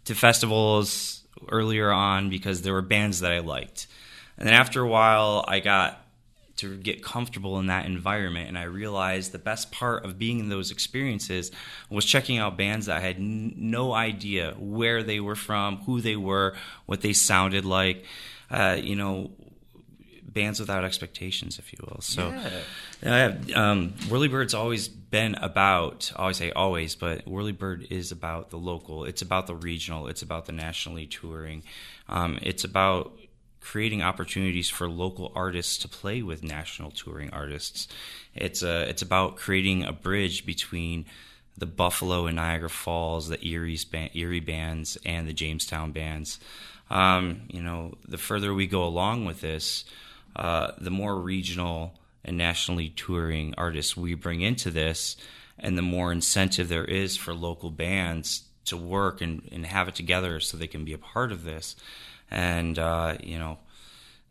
to 0.07 0.15
festivals 0.15 1.23
earlier 1.51 1.91
on 1.93 2.31
because 2.31 2.63
there 2.63 2.73
were 2.73 2.83
bands 2.83 3.21
that 3.21 3.33
I 3.33 3.39
liked, 3.39 3.87
and 4.37 4.47
then 4.47 4.55
after 4.55 4.83
a 4.83 4.89
while, 4.89 5.45
I 5.47 5.61
got 5.61 6.05
to 6.59 6.77
get 6.77 7.03
comfortable 7.03 7.59
in 7.61 7.67
that 7.67 7.87
environment. 7.87 8.49
And 8.49 8.59
I 8.59 8.65
realized 8.65 9.33
the 9.33 9.39
best 9.39 9.71
part 9.71 10.05
of 10.05 10.19
being 10.19 10.41
in 10.41 10.49
those 10.49 10.71
experiences 10.71 11.51
was 11.89 12.05
checking 12.05 12.39
out 12.39 12.59
bands 12.59 12.87
that 12.87 12.97
I 12.97 13.01
had 13.01 13.17
n- 13.17 13.55
no 13.57 13.93
idea 13.93 14.55
where 14.59 15.03
they 15.03 15.21
were 15.21 15.37
from, 15.37 15.79
who 15.79 16.01
they 16.01 16.17
were, 16.17 16.57
what 16.87 17.01
they 17.01 17.13
sounded 17.13 17.65
like. 17.65 18.05
Uh, 18.51 18.77
you 18.81 18.97
know, 18.97 19.31
bands 20.39 20.61
without 20.61 20.85
expectations, 20.85 21.59
if 21.59 21.73
you 21.73 21.79
will. 21.83 22.01
So, 22.01 22.29
yeah. 23.03 23.37
uh, 23.55 23.61
um, 23.61 23.95
Whirlybird's 24.09 24.55
always 24.55 24.87
been 24.87 25.35
about. 25.35 26.13
I 26.15 26.21
always 26.23 26.37
say 26.37 26.53
always, 26.53 26.95
but 26.95 27.25
Whirlybird 27.27 27.91
is 27.91 28.13
about 28.13 28.51
the 28.51 28.57
local. 28.57 29.05
It's 29.05 29.21
about 29.21 29.49
the 29.49 29.57
regional. 29.57 30.07
It's 30.07 30.23
about 30.23 30.47
the 30.47 30.53
nationally 30.53 31.07
touring. 31.07 31.65
Um, 32.09 32.39
it's 32.43 32.63
about 32.63 33.19
creating 33.61 34.01
opportunities 34.03 34.71
for 34.71 34.89
local 34.89 35.33
artists 35.35 35.77
to 35.79 35.89
play 35.89 36.23
with 36.23 36.45
national 36.45 36.93
touring 36.93 37.31
artists. 37.31 37.89
It's 38.35 38.63
uh, 38.63 38.87
it's 38.89 39.03
about 39.03 39.37
creating 39.37 39.83
a 39.83 39.93
bridge 39.93 40.47
between 40.47 41.07
the 41.57 41.67
Buffalo 41.67 42.27
and 42.27 42.37
Niagara 42.37 42.71
Falls, 42.71 43.29
the 43.29 43.45
Erie's 43.45 43.85
Erie 44.15 44.39
bands, 44.39 44.97
and 45.05 45.27
the 45.27 45.33
Jamestown 45.33 45.91
bands. 45.91 46.39
Um, 46.91 47.43
you 47.49 47.61
know, 47.61 47.95
the 48.07 48.19
further 48.19 48.55
we 48.55 48.69
go 48.69 48.85
along 48.85 49.27
with 49.27 49.41
this, 49.41 49.85
uh, 50.37 50.73
the 50.79 50.91
more 50.91 51.17
regional 51.21 51.99
and 52.25 52.37
nationally 52.37 52.91
touring 52.91 53.55
artists 53.57 53.97
we 53.97 54.15
bring 54.15 54.41
into 54.41 54.71
this, 54.71 55.17
and 55.59 55.77
the 55.77 55.83
more 55.83 56.13
incentive 56.13 56.69
there 56.69 56.85
is 56.85 57.17
for 57.17 57.35
local 57.35 57.71
bands 57.71 58.45
to 58.67 58.77
work 58.77 59.21
and, 59.21 59.49
and 59.51 59.67
have 59.67 59.89
it 59.89 59.95
together 59.95 60.41
so 60.41 60.57
they 60.57 60.67
can 60.67 60.85
be 60.85 60.93
a 60.93 60.99
part 60.99 61.33
of 61.33 61.45
this. 61.45 61.75
And 62.31 62.79
uh, 62.79 63.17
you 63.23 63.39
know 63.39 63.59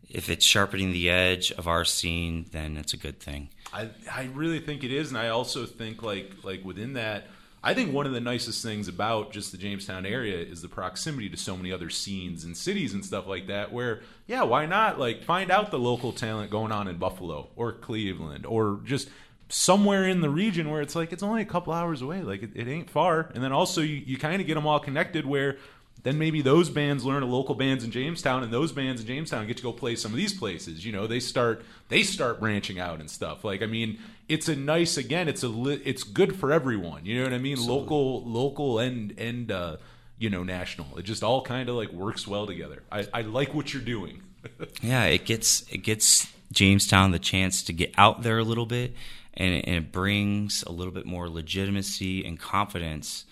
if 0.09 0.29
it's 0.29 0.45
sharpening 0.45 0.91
the 0.93 1.09
edge 1.09 1.51
of 1.51 1.67
our 1.67 1.83
scene 1.83 2.45
then 2.51 2.77
it's 2.77 2.93
a 2.93 2.97
good 2.97 3.19
thing. 3.19 3.49
I, 3.73 3.89
I 4.11 4.29
really 4.33 4.59
think 4.59 4.83
it 4.83 4.91
is. 4.91 5.09
And 5.09 5.17
i 5.17 5.29
also 5.29 5.65
think 5.65 6.01
like 6.01 6.31
like 6.43 6.63
within 6.63 6.93
that 6.93 7.27
i 7.63 7.73
think 7.73 7.93
one 7.93 8.05
of 8.05 8.13
the 8.13 8.19
nicest 8.19 8.63
things 8.63 8.87
about 8.87 9.31
just 9.31 9.51
the 9.51 9.57
jamestown 9.57 10.05
area 10.05 10.37
is 10.37 10.61
the 10.61 10.67
proximity 10.67 11.29
to 11.29 11.37
so 11.37 11.55
many 11.57 11.71
other 11.71 11.89
scenes 11.89 12.43
and 12.43 12.55
cities 12.55 12.93
and 12.93 13.05
stuff 13.05 13.27
like 13.27 13.47
that 13.47 13.71
where 13.71 14.01
yeah 14.25 14.43
why 14.43 14.65
not 14.65 14.99
like 14.99 15.23
find 15.23 15.51
out 15.51 15.71
the 15.71 15.79
local 15.79 16.11
talent 16.11 16.51
going 16.51 16.71
on 16.71 16.87
in 16.87 16.97
buffalo 16.97 17.47
or 17.55 17.71
cleveland 17.71 18.45
or 18.45 18.79
just 18.83 19.09
somewhere 19.49 20.07
in 20.07 20.21
the 20.21 20.29
region 20.29 20.69
where 20.69 20.81
it's 20.81 20.95
like 20.95 21.13
it's 21.13 21.23
only 21.23 21.41
a 21.41 21.45
couple 21.45 21.73
hours 21.73 22.01
away. 22.01 22.21
Like 22.21 22.43
it, 22.43 22.51
it 22.55 22.67
ain't 22.67 22.89
far. 22.89 23.29
And 23.33 23.43
then 23.43 23.51
also 23.51 23.81
you, 23.81 23.95
you 23.95 24.17
kind 24.17 24.41
of 24.41 24.47
get 24.47 24.55
them 24.55 24.67
all 24.67 24.79
connected 24.79 25.25
where 25.25 25.57
then 26.03 26.17
maybe 26.17 26.41
those 26.41 26.69
bands 26.69 27.03
learn 27.03 27.23
of 27.23 27.29
local 27.29 27.55
bands 27.55 27.83
in 27.83 27.91
Jamestown, 27.91 28.43
and 28.43 28.51
those 28.51 28.71
bands 28.71 29.01
in 29.01 29.07
Jamestown 29.07 29.47
get 29.47 29.57
to 29.57 29.63
go 29.63 29.73
play 29.73 29.95
some 29.95 30.11
of 30.11 30.17
these 30.17 30.33
places. 30.33 30.85
You 30.85 30.91
know, 30.91 31.07
they 31.07 31.19
start 31.19 31.63
they 31.89 32.03
start 32.03 32.39
branching 32.39 32.79
out 32.79 32.99
and 32.99 33.09
stuff. 33.09 33.43
Like, 33.43 33.61
I 33.61 33.65
mean, 33.65 33.99
it's 34.29 34.47
a 34.47 34.55
nice 34.55 34.97
again. 34.97 35.27
It's 35.27 35.43
a 35.43 35.79
it's 35.87 36.03
good 36.03 36.35
for 36.35 36.51
everyone. 36.51 37.05
You 37.05 37.17
know 37.17 37.23
what 37.23 37.33
I 37.33 37.39
mean? 37.39 37.53
Absolutely. 37.53 37.81
Local, 37.81 38.23
local, 38.25 38.79
and 38.79 39.13
and 39.17 39.51
uh, 39.51 39.77
you 40.19 40.29
know, 40.29 40.43
national. 40.43 40.97
It 40.97 41.03
just 41.03 41.23
all 41.23 41.41
kind 41.41 41.69
of 41.69 41.75
like 41.75 41.91
works 41.91 42.27
well 42.27 42.45
together. 42.45 42.83
I, 42.91 43.07
I 43.13 43.21
like 43.21 43.53
what 43.53 43.73
you're 43.73 43.83
doing. 43.83 44.21
yeah, 44.81 45.05
it 45.05 45.25
gets 45.25 45.65
it 45.71 45.79
gets 45.79 46.27
Jamestown 46.51 47.11
the 47.11 47.19
chance 47.19 47.63
to 47.63 47.73
get 47.73 47.93
out 47.97 48.23
there 48.23 48.37
a 48.37 48.43
little 48.43 48.65
bit, 48.65 48.93
and 49.33 49.53
it, 49.55 49.65
and 49.67 49.75
it 49.75 49.91
brings 49.91 50.63
a 50.63 50.71
little 50.71 50.93
bit 50.93 51.05
more 51.05 51.29
legitimacy 51.29 52.25
and 52.25 52.39
confidence 52.39 53.25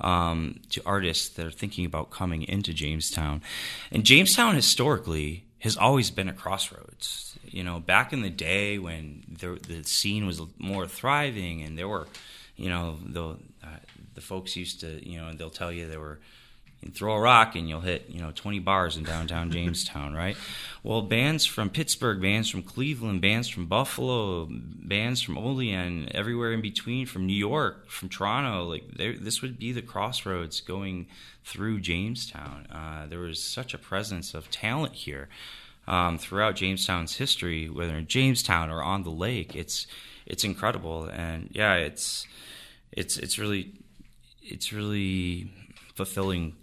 um, 0.00 0.60
to 0.70 0.82
artists 0.84 1.28
that 1.30 1.46
are 1.46 1.50
thinking 1.50 1.84
about 1.84 2.10
coming 2.10 2.42
into 2.42 2.72
Jamestown. 2.72 3.42
And 3.90 4.04
Jamestown 4.04 4.54
historically 4.54 5.44
has 5.60 5.76
always 5.76 6.10
been 6.10 6.28
a 6.28 6.32
crossroads. 6.32 7.38
You 7.44 7.64
know, 7.64 7.80
back 7.80 8.12
in 8.12 8.22
the 8.22 8.30
day 8.30 8.78
when 8.78 9.24
the, 9.40 9.58
the 9.66 9.84
scene 9.84 10.26
was 10.26 10.40
more 10.58 10.86
thriving 10.86 11.62
and 11.62 11.76
there 11.76 11.88
were, 11.88 12.08
you 12.56 12.68
know, 12.68 12.98
the, 13.04 13.36
uh, 13.62 13.78
the 14.14 14.20
folks 14.20 14.56
used 14.56 14.80
to, 14.80 15.06
you 15.06 15.20
know, 15.20 15.32
they'll 15.34 15.50
tell 15.50 15.72
you 15.72 15.88
there 15.88 16.00
were 16.00 16.20
you 16.82 16.90
throw 16.90 17.14
a 17.14 17.20
rock 17.20 17.56
and 17.56 17.68
you'll 17.68 17.80
hit 17.80 18.06
you 18.08 18.20
know 18.20 18.32
20 18.34 18.58
bars 18.60 18.96
in 18.96 19.04
downtown 19.04 19.50
Jamestown, 19.52 20.14
right? 20.14 20.36
Well, 20.82 21.02
bands 21.02 21.44
from 21.44 21.68
Pittsburgh, 21.68 22.20
bands 22.22 22.48
from 22.48 22.62
Cleveland, 22.62 23.20
bands 23.20 23.48
from 23.48 23.66
Buffalo, 23.66 24.46
bands 24.50 25.20
from 25.20 25.36
Olean, 25.36 26.08
everywhere 26.12 26.52
in 26.52 26.62
between, 26.62 27.06
from 27.06 27.26
New 27.26 27.36
York, 27.36 27.88
from 27.88 28.08
Toronto, 28.08 28.64
like 28.64 28.84
this 28.96 29.42
would 29.42 29.58
be 29.58 29.72
the 29.72 29.82
crossroads 29.82 30.60
going 30.60 31.06
through 31.44 31.80
Jamestown. 31.80 32.66
Uh, 32.70 33.06
there 33.06 33.18
was 33.18 33.42
such 33.42 33.74
a 33.74 33.78
presence 33.78 34.32
of 34.34 34.50
talent 34.50 34.94
here 34.94 35.28
um, 35.86 36.18
throughout 36.18 36.56
Jamestown's 36.56 37.16
history, 37.16 37.68
whether 37.68 37.96
in 37.96 38.06
Jamestown 38.06 38.70
or 38.70 38.82
on 38.82 39.02
the 39.02 39.10
lake. 39.10 39.54
It's 39.54 39.86
it's 40.24 40.44
incredible, 40.44 41.04
and 41.04 41.48
yeah, 41.52 41.74
it's 41.74 42.26
it's 42.92 43.18
it's 43.18 43.38
really 43.38 43.72
it's 44.42 44.72
really 44.72 45.52
fulfilling 45.94 46.54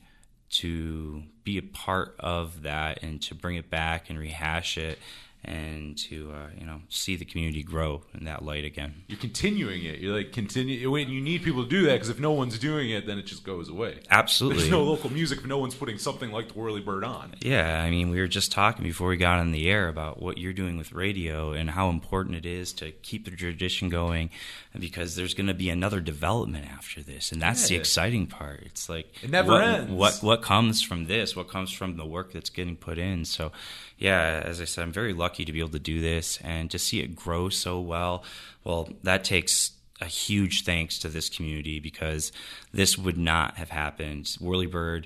to 0.50 1.24
be 1.44 1.58
a 1.58 1.62
part 1.62 2.16
of 2.20 2.64
that 2.64 3.04
and 3.04 3.22
to 3.22 3.36
bring 3.36 3.56
it 3.56 3.70
back 3.70 4.10
and 4.10 4.18
rehash 4.18 4.78
it 4.78 5.00
and 5.48 5.98
to 5.98 6.32
uh, 6.34 6.50
you 6.60 6.66
know 6.66 6.82
see 6.90 7.16
the 7.16 7.26
community 7.26 7.64
grow 7.64 8.04
in 8.14 8.26
that 8.26 8.44
light 8.44 8.66
again. 8.66 9.04
You're 9.08 9.20
continuing 9.20 9.86
it. 9.86 10.00
You're 10.00 10.16
like 10.16 10.34
continue. 10.34 10.92
When 10.92 11.10
you 11.10 11.22
need 11.22 11.44
people 11.44 11.64
to 11.64 11.70
do 11.70 11.86
that 11.86 11.94
because 11.94 12.10
if 12.10 12.20
no 12.20 12.32
one's 12.32 12.60
doing 12.60 12.90
it, 12.90 13.08
then 13.08 13.18
it 13.18 13.26
just 13.26 13.44
goes 13.44 13.70
away. 13.70 14.02
Absolutely. 14.10 14.60
There's 14.60 14.72
no 14.72 14.84
local 14.84 15.10
music 15.10 15.40
if 15.40 15.46
no 15.46 15.58
one's 15.58 15.76
putting 15.76 15.98
something 15.98 16.32
like 16.32 16.50
the 16.50 16.54
Whirlybird 16.54 17.08
on. 17.08 17.36
Yeah, 17.42 17.82
I 17.82 17.90
mean, 17.90 18.10
we 18.10 18.20
were 18.20 18.28
just 18.28 18.52
talking 18.52 18.84
before 18.84 19.08
we 19.08 19.18
got 19.18 19.40
on 19.40 19.52
the 19.52 19.70
air 19.70 19.88
about 19.88 20.22
what 20.22 20.38
you're 20.38 20.54
doing 20.54 20.78
with 20.78 20.92
radio 20.92 21.54
and 21.54 21.70
how 21.70 21.90
important 21.90 22.36
it 22.36 22.46
is 22.46 22.74
to 22.74 22.92
keep 22.92 23.26
the 23.26 23.32
tradition 23.32 23.90
going, 23.90 24.30
because 24.78 25.16
there's 25.16 25.34
going 25.34 25.48
to 25.48 25.54
be 25.54 25.70
another 25.70 26.02
development 26.02 26.66
after 26.70 27.02
this, 27.02 27.32
and 27.32 27.42
that's 27.42 27.70
yeah. 27.70 27.78
the 27.78 27.80
exciting 27.80 28.28
part. 28.28 28.62
It's 28.66 28.90
like 28.90 29.08
it 29.24 29.30
never 29.30 29.54
what, 29.54 29.64
ends. 29.64 29.92
What 29.92 30.20
what 30.22 30.42
comes 30.42 30.82
from 30.82 31.06
this? 31.06 31.36
What 31.36 31.48
comes 31.48 31.72
from 31.72 31.98
the 31.98 32.06
work 32.06 32.34
that's 32.34 32.50
getting 32.50 32.76
put 32.76 32.98
in? 32.98 33.26
So 33.26 33.52
yeah, 33.98 34.42
as 34.46 34.62
I 34.62 34.66
said, 34.66 34.84
I'm 34.84 34.92
very 34.92 35.14
lucky 35.14 35.46
to 35.46 35.52
be 35.52 35.60
able 35.60 35.70
to 35.70 35.80
do 35.80 36.02
this 36.02 36.40
and 36.44 36.70
to 36.72 36.80
see 36.80 37.02
it 37.02 37.16
grow 37.16 37.50
so 37.50 37.80
well. 37.80 38.24
Well, 38.64 38.90
that 39.04 39.24
takes 39.24 39.72
a 40.00 40.06
huge 40.06 40.64
thanks 40.64 41.00
to 41.00 41.10
this 41.10 41.30
community 41.30 41.80
because 41.80 42.32
this 42.72 42.98
would 42.98 43.18
not 43.18 43.58
have 43.58 43.70
happened. 43.70 44.26
Whirlybird 44.40 45.06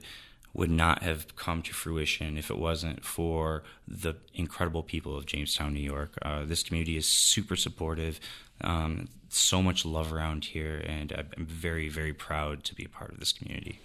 would 0.53 0.69
not 0.69 1.01
have 1.03 1.33
come 1.38 1.62
to 1.62 1.74
fruition 1.74 2.38
if 2.38 2.50
it 2.50 2.57
wasn't 2.57 3.05
for 3.05 3.63
the 3.88 4.15
incredible 4.33 4.83
people 4.83 5.15
of 5.15 5.25
Jamestown, 5.25 5.74
New 5.74 5.79
York. 5.79 6.17
Uh, 6.21 6.43
this 6.43 6.62
community 6.62 6.98
is 6.98 7.07
super 7.07 7.55
supportive. 7.55 8.19
Um, 8.60 9.07
so 9.29 9.63
much 9.63 9.86
love 9.86 10.12
around 10.12 10.43
here, 10.43 10.83
and 10.86 11.13
I'm 11.13 11.45
very, 11.45 11.88
very 11.88 12.13
proud 12.13 12.65
to 12.65 12.75
be 12.75 12.83
a 12.83 12.89
part 12.89 13.12
of 13.12 13.19
this 13.19 13.31
community. 13.31 13.79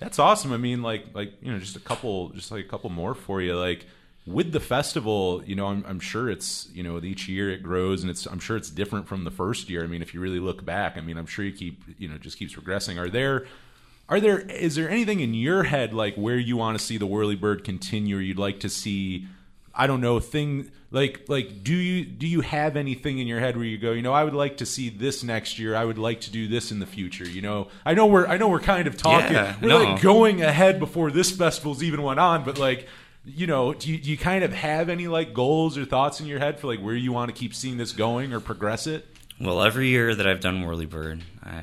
That's 0.00 0.18
awesome. 0.18 0.52
I 0.52 0.56
mean, 0.56 0.82
like, 0.82 1.06
like 1.14 1.34
you 1.40 1.52
know, 1.52 1.58
just 1.60 1.76
a 1.76 1.80
couple, 1.80 2.30
just 2.30 2.50
like 2.50 2.64
a 2.64 2.68
couple 2.68 2.90
more 2.90 3.14
for 3.14 3.40
you. 3.40 3.56
Like, 3.56 3.86
with 4.28 4.52
the 4.52 4.60
festival, 4.60 5.42
you 5.46 5.54
know, 5.54 5.66
I'm, 5.66 5.84
I'm, 5.88 6.00
sure 6.00 6.28
it's 6.30 6.68
you 6.72 6.82
know 6.82 7.00
each 7.02 7.28
year 7.28 7.50
it 7.50 7.62
grows, 7.62 8.02
and 8.02 8.10
it's 8.10 8.26
I'm 8.26 8.38
sure 8.38 8.56
it's 8.56 8.70
different 8.70 9.08
from 9.08 9.24
the 9.24 9.30
first 9.30 9.70
year. 9.70 9.82
I 9.82 9.86
mean, 9.86 10.02
if 10.02 10.12
you 10.12 10.20
really 10.20 10.40
look 10.40 10.64
back, 10.64 10.96
I 10.96 11.00
mean, 11.00 11.16
I'm 11.16 11.26
sure 11.26 11.44
you 11.44 11.52
keep 11.52 11.82
you 11.98 12.08
know 12.08 12.18
just 12.18 12.38
keeps 12.38 12.52
progressing. 12.52 12.98
Are 12.98 13.08
there 13.08 13.46
are 14.08 14.20
there 14.20 14.40
is 14.40 14.74
there 14.74 14.90
anything 14.90 15.20
in 15.20 15.34
your 15.34 15.64
head 15.64 15.94
like 15.94 16.14
where 16.16 16.38
you 16.38 16.56
want 16.56 16.78
to 16.78 16.84
see 16.84 16.98
the 16.98 17.06
Whirlybird 17.06 17.64
continue, 17.64 18.18
or 18.18 18.20
you'd 18.20 18.38
like 18.38 18.60
to 18.60 18.68
see? 18.68 19.26
I 19.74 19.86
don't 19.86 20.00
know 20.00 20.18
thing 20.18 20.72
like 20.90 21.28
like 21.28 21.62
do 21.62 21.74
you 21.74 22.04
do 22.04 22.26
you 22.26 22.40
have 22.40 22.76
anything 22.76 23.18
in 23.18 23.26
your 23.26 23.38
head 23.38 23.56
where 23.56 23.64
you 23.64 23.78
go 23.78 23.92
you 23.92 24.02
know 24.02 24.12
I 24.12 24.24
would 24.24 24.34
like 24.34 24.56
to 24.56 24.66
see 24.66 24.88
this 24.88 25.22
next 25.22 25.58
year 25.58 25.76
I 25.76 25.84
would 25.84 25.98
like 25.98 26.20
to 26.22 26.32
do 26.32 26.48
this 26.48 26.72
in 26.72 26.80
the 26.80 26.86
future 26.86 27.28
you 27.28 27.42
know 27.42 27.68
I 27.84 27.94
know 27.94 28.06
we're 28.06 28.26
I 28.26 28.38
know 28.38 28.48
we're 28.48 28.58
kind 28.58 28.88
of 28.88 28.96
talking 28.96 29.34
yeah, 29.34 29.54
we're 29.60 29.68
no. 29.68 29.84
like 29.84 30.02
going 30.02 30.42
ahead 30.42 30.80
before 30.80 31.10
this 31.10 31.30
festival's 31.30 31.82
even 31.82 32.02
went 32.02 32.18
on 32.18 32.42
but 32.42 32.58
like 32.58 32.88
you 33.34 33.46
know, 33.46 33.74
do 33.74 33.90
you, 33.90 33.98
do 33.98 34.10
you 34.10 34.18
kind 34.18 34.44
of 34.44 34.52
have 34.52 34.88
any 34.88 35.08
like 35.08 35.34
goals 35.34 35.76
or 35.76 35.84
thoughts 35.84 36.20
in 36.20 36.26
your 36.26 36.38
head 36.38 36.58
for 36.58 36.66
like 36.66 36.80
where 36.80 36.94
you 36.94 37.12
want 37.12 37.28
to 37.28 37.38
keep 37.38 37.54
seeing 37.54 37.76
this 37.76 37.92
going 37.92 38.32
or 38.32 38.40
progress 38.40 38.86
it? 38.86 39.06
Well, 39.40 39.62
every 39.62 39.88
year 39.88 40.14
that 40.14 40.26
I've 40.26 40.40
done 40.40 40.62
Whirlybird, 40.62 41.22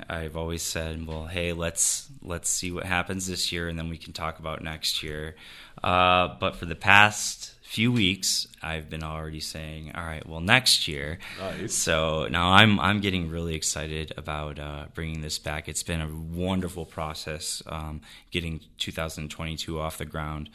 I, 0.10 0.22
have 0.22 0.38
always 0.38 0.62
said, 0.62 1.06
"Well, 1.06 1.26
hey, 1.26 1.52
let's 1.52 2.08
let's 2.22 2.50
see 2.50 2.72
what 2.72 2.86
happens 2.86 3.28
this 3.28 3.52
year, 3.52 3.68
and 3.68 3.78
then 3.78 3.90
we 3.90 3.98
can 3.98 4.14
talk 4.14 4.40
about 4.40 4.64
next 4.64 5.04
year." 5.04 5.36
Uh, 5.84 6.36
but 6.40 6.56
for 6.56 6.66
the 6.66 6.76
past 6.76 7.55
few 7.76 7.92
weeks, 7.92 8.48
I've 8.64 8.90
been 8.90 9.04
already 9.04 9.42
saying, 9.42 9.92
"All 9.96 10.06
right, 10.06 10.26
well, 10.26 10.40
next 10.40 10.88
year." 10.88 11.20
Nice. 11.38 11.74
So 11.74 12.30
now 12.32 12.54
I'm 12.54 12.80
I'm 12.80 13.02
getting 13.02 13.30
really 13.30 13.54
excited 13.54 14.14
about 14.16 14.60
uh, 14.60 14.86
bringing 14.94 15.20
this 15.20 15.40
back. 15.40 15.68
It's 15.68 15.84
been 15.84 16.00
a 16.00 16.08
wonderful 16.08 16.86
process 16.86 17.62
um, 17.66 18.00
getting 18.32 18.62
2022 18.78 19.78
off 19.78 19.98
the 19.98 20.06
ground. 20.06 20.50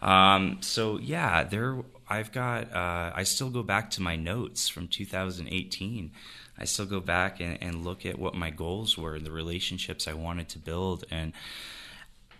Um, 0.00 0.62
so 0.62 0.98
yeah, 0.98 1.44
there 1.44 1.76
I've 2.08 2.32
got. 2.32 2.72
Uh, 2.72 3.12
I 3.14 3.24
still 3.24 3.50
go 3.50 3.62
back 3.62 3.90
to 3.90 4.00
my 4.00 4.16
notes 4.16 4.70
from 4.70 4.88
2018. 4.88 6.10
I 6.58 6.64
still 6.64 6.86
go 6.86 7.00
back 7.00 7.38
and, 7.38 7.58
and 7.60 7.84
look 7.84 8.06
at 8.06 8.18
what 8.18 8.34
my 8.34 8.48
goals 8.48 8.96
were, 8.96 9.18
the 9.18 9.30
relationships 9.30 10.08
I 10.08 10.14
wanted 10.14 10.48
to 10.50 10.58
build, 10.58 11.04
and 11.10 11.34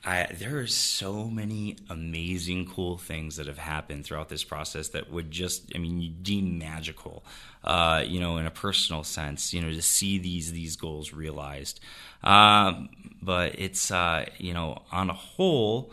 I, 0.05 0.27
there 0.33 0.59
are 0.59 0.67
so 0.67 1.25
many 1.29 1.77
amazing, 1.89 2.67
cool 2.67 2.99
things 2.99 3.37
that 3.37 3.47
have 3.47 3.59
happened 3.59 4.05
throughout 4.05 4.29
this 4.29 4.43
process 4.43 4.89
that 4.89 5.11
would 5.13 5.31
just, 5.31 5.71
I 5.77 5.79
mean, 5.79 6.01
you 6.01 6.11
deem 6.11 6.59
magical, 6.59 7.25
uh, 7.63 8.03
you 8.05 8.19
know, 8.19 8.37
in 8.39 8.47
a 8.47 8.51
personal 8.51 9.05
sense, 9.05 9.55
you 9.55 9.61
know, 9.61 9.71
to 9.71 9.83
see 9.83 10.19
these 10.19 10.51
these 10.51 10.75
goals 10.75 11.13
realized. 11.13 11.79
Um, 12.25 12.89
but 13.23 13.59
it's, 13.59 13.93
uh, 13.93 14.27
you 14.39 14.53
know, 14.53 14.83
on 14.91 15.09
a 15.09 15.15
whole, 15.15 15.93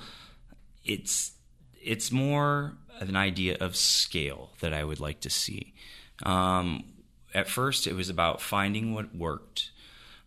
it's 0.83 1.33
it's 1.81 2.11
more 2.11 2.73
of 2.99 3.09
an 3.09 3.15
idea 3.15 3.57
of 3.59 3.75
scale 3.75 4.49
that 4.59 4.73
I 4.73 4.83
would 4.83 4.99
like 4.99 5.21
to 5.21 5.29
see. 5.29 5.73
Um, 6.23 6.83
at 7.33 7.47
first 7.47 7.87
it 7.87 7.93
was 7.93 8.09
about 8.09 8.41
finding 8.41 8.93
what 8.93 9.15
worked, 9.15 9.69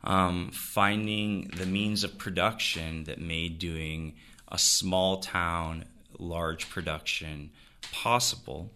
um, 0.05 0.51
finding 0.53 1.51
the 1.57 1.67
means 1.67 2.05
of 2.05 2.19
production 2.19 3.05
that 3.05 3.21
made 3.21 3.59
doing 3.59 4.15
a 4.49 4.59
small 4.59 5.19
town, 5.19 5.85
large 6.19 6.69
production 6.69 7.51
possible. 7.93 8.71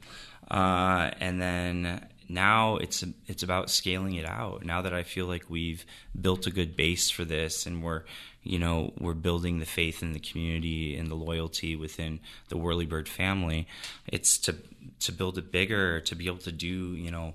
Uh, 0.51 1.11
and 1.21 1.41
then 1.41 2.07
now 2.29 2.77
it's 2.77 3.05
it's 3.27 3.43
about 3.43 3.71
scaling 3.71 4.15
it 4.15 4.27
out. 4.27 4.65
Now 4.65 4.83
that 4.83 4.95
I 4.95 5.03
feel 5.03 5.27
like 5.27 5.49
we've 5.49 5.85
built 6.21 6.47
a 6.47 6.51
good 6.51 6.77
base 6.77 7.11
for 7.11 7.25
this, 7.25 7.67
and 7.67 7.83
we're 7.83 8.03
you 8.43 8.59
know 8.59 8.93
we're 8.99 9.15
building 9.15 9.59
the 9.59 9.67
faith 9.67 10.03
in 10.03 10.13
the 10.13 10.21
community 10.21 10.97
and 10.97 11.11
the 11.11 11.15
loyalty 11.15 11.77
within 11.77 12.21
the 12.49 12.57
Whirlybird 12.57 13.09
family, 13.09 13.67
it's 14.07 14.39
to 14.39 14.57
to 15.01 15.13
build 15.13 15.39
it 15.39 15.53
bigger, 15.53 16.01
to 16.01 16.15
be 16.15 16.27
able 16.27 16.39
to 16.39 16.53
do 16.53 16.95
you 16.95 17.11
know 17.11 17.35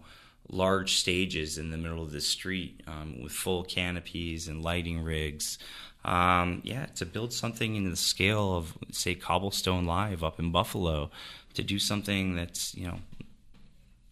large 0.51 0.97
stages 0.97 1.57
in 1.57 1.71
the 1.71 1.77
middle 1.77 2.03
of 2.03 2.11
the 2.11 2.21
street 2.21 2.81
um, 2.85 3.21
with 3.23 3.31
full 3.31 3.63
canopies 3.63 4.47
and 4.47 4.63
lighting 4.63 5.03
rigs. 5.03 5.57
Um, 6.03 6.61
yeah, 6.63 6.87
to 6.95 7.05
build 7.05 7.31
something 7.31 7.75
in 7.75 7.89
the 7.89 7.95
scale 7.95 8.55
of, 8.55 8.77
say, 8.91 9.15
Cobblestone 9.15 9.85
Live 9.85 10.23
up 10.23 10.39
in 10.39 10.51
Buffalo, 10.51 11.11
to 11.53 11.63
do 11.63 11.79
something 11.79 12.35
that's, 12.35 12.75
you 12.75 12.87
know, 12.87 12.99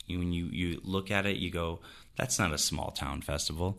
you, 0.06 0.20
when 0.20 0.32
you, 0.32 0.46
you 0.46 0.82
look 0.84 1.12
at 1.12 1.26
it, 1.26 1.38
you 1.38 1.52
go, 1.52 1.80
that's 2.16 2.40
not 2.40 2.54
a 2.54 2.58
small 2.58 2.92
town 2.92 3.22
festival. 3.22 3.78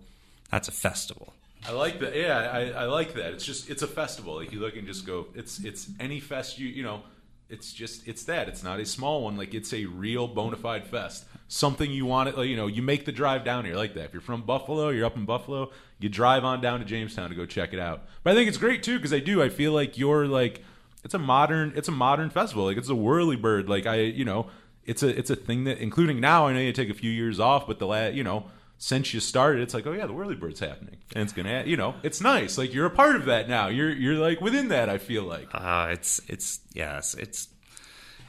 That's 0.50 0.68
a 0.68 0.72
festival. 0.72 1.32
I 1.66 1.72
like 1.72 2.00
that. 2.00 2.16
Yeah, 2.16 2.38
I, 2.38 2.70
I 2.70 2.84
like 2.86 3.14
that. 3.14 3.34
It's 3.34 3.44
just 3.44 3.68
it's 3.68 3.82
a 3.82 3.86
festival. 3.86 4.36
Like 4.36 4.50
you 4.50 4.60
look 4.60 4.76
and 4.76 4.86
just 4.86 5.06
go, 5.06 5.26
it's 5.34 5.62
it's 5.62 5.88
any 6.00 6.18
fest 6.18 6.58
you 6.58 6.68
you 6.68 6.82
know 6.82 7.02
it's 7.50 7.72
just 7.72 8.06
it's 8.06 8.24
that. 8.24 8.48
It's 8.48 8.62
not 8.62 8.80
a 8.80 8.86
small 8.86 9.22
one. 9.22 9.36
Like 9.36 9.54
it's 9.54 9.72
a 9.72 9.84
real 9.86 10.28
bona 10.28 10.56
fide 10.56 10.86
fest. 10.86 11.24
Something 11.48 11.90
you 11.90 12.06
want 12.06 12.28
it 12.28 12.46
you 12.46 12.56
know 12.56 12.66
you 12.66 12.82
make 12.82 13.04
the 13.04 13.12
drive 13.12 13.44
down 13.44 13.64
here. 13.64 13.74
Like 13.74 13.94
that. 13.94 14.06
If 14.06 14.12
you're 14.12 14.20
from 14.20 14.42
buffalo 14.42 14.90
you're 14.90 15.06
up 15.06 15.16
in 15.16 15.24
buffalo 15.24 15.70
you 15.98 16.08
drive 16.08 16.44
on 16.44 16.60
down 16.60 16.78
to 16.78 16.84
jamestown 16.84 17.28
to 17.30 17.36
go 17.36 17.46
check 17.46 17.72
it 17.72 17.80
out. 17.80 18.04
But 18.22 18.32
i 18.32 18.34
think 18.34 18.48
it's 18.48 18.58
great 18.58 18.82
too 18.82 18.96
because 18.96 19.12
i 19.12 19.18
do. 19.18 19.42
I 19.42 19.48
feel 19.48 19.72
like 19.72 19.98
you're 19.98 20.26
like 20.26 20.62
it's 21.04 21.14
a 21.14 21.18
modern 21.18 21.72
it's 21.76 21.88
a 21.88 21.92
modern 21.92 22.30
festival. 22.30 22.64
Like 22.64 22.76
it's 22.76 22.88
a 22.88 22.94
whirlybird 22.94 23.68
like 23.68 23.86
i 23.86 23.96
you 23.96 24.24
know 24.24 24.46
it's 24.86 25.02
a 25.02 25.08
it's 25.08 25.30
a 25.30 25.36
thing 25.36 25.64
that 25.64 25.78
including 25.78 26.20
now 26.20 26.46
i 26.46 26.52
know 26.52 26.58
you 26.58 26.72
take 26.72 26.90
a 26.90 26.94
few 26.94 27.10
years 27.10 27.38
off 27.38 27.66
but 27.66 27.78
the 27.78 27.86
last 27.86 28.14
you 28.14 28.24
know 28.24 28.46
since 28.82 29.12
you 29.12 29.20
started, 29.20 29.60
it's 29.60 29.74
like, 29.74 29.86
oh 29.86 29.92
yeah, 29.92 30.06
the 30.06 30.14
Whirlybird's 30.14 30.58
happening, 30.58 30.96
and 31.14 31.22
it's 31.22 31.34
gonna, 31.34 31.64
you 31.66 31.76
know, 31.76 31.96
it's 32.02 32.22
nice. 32.22 32.56
Like 32.56 32.72
you're 32.72 32.86
a 32.86 32.90
part 32.90 33.14
of 33.14 33.26
that 33.26 33.46
now. 33.46 33.68
You're 33.68 33.90
you're 33.90 34.14
like 34.14 34.40
within 34.40 34.68
that. 34.68 34.88
I 34.88 34.96
feel 34.96 35.22
like. 35.22 35.48
Uh, 35.52 35.88
it's 35.90 36.18
it's 36.28 36.60
yes, 36.72 37.12
it's 37.14 37.48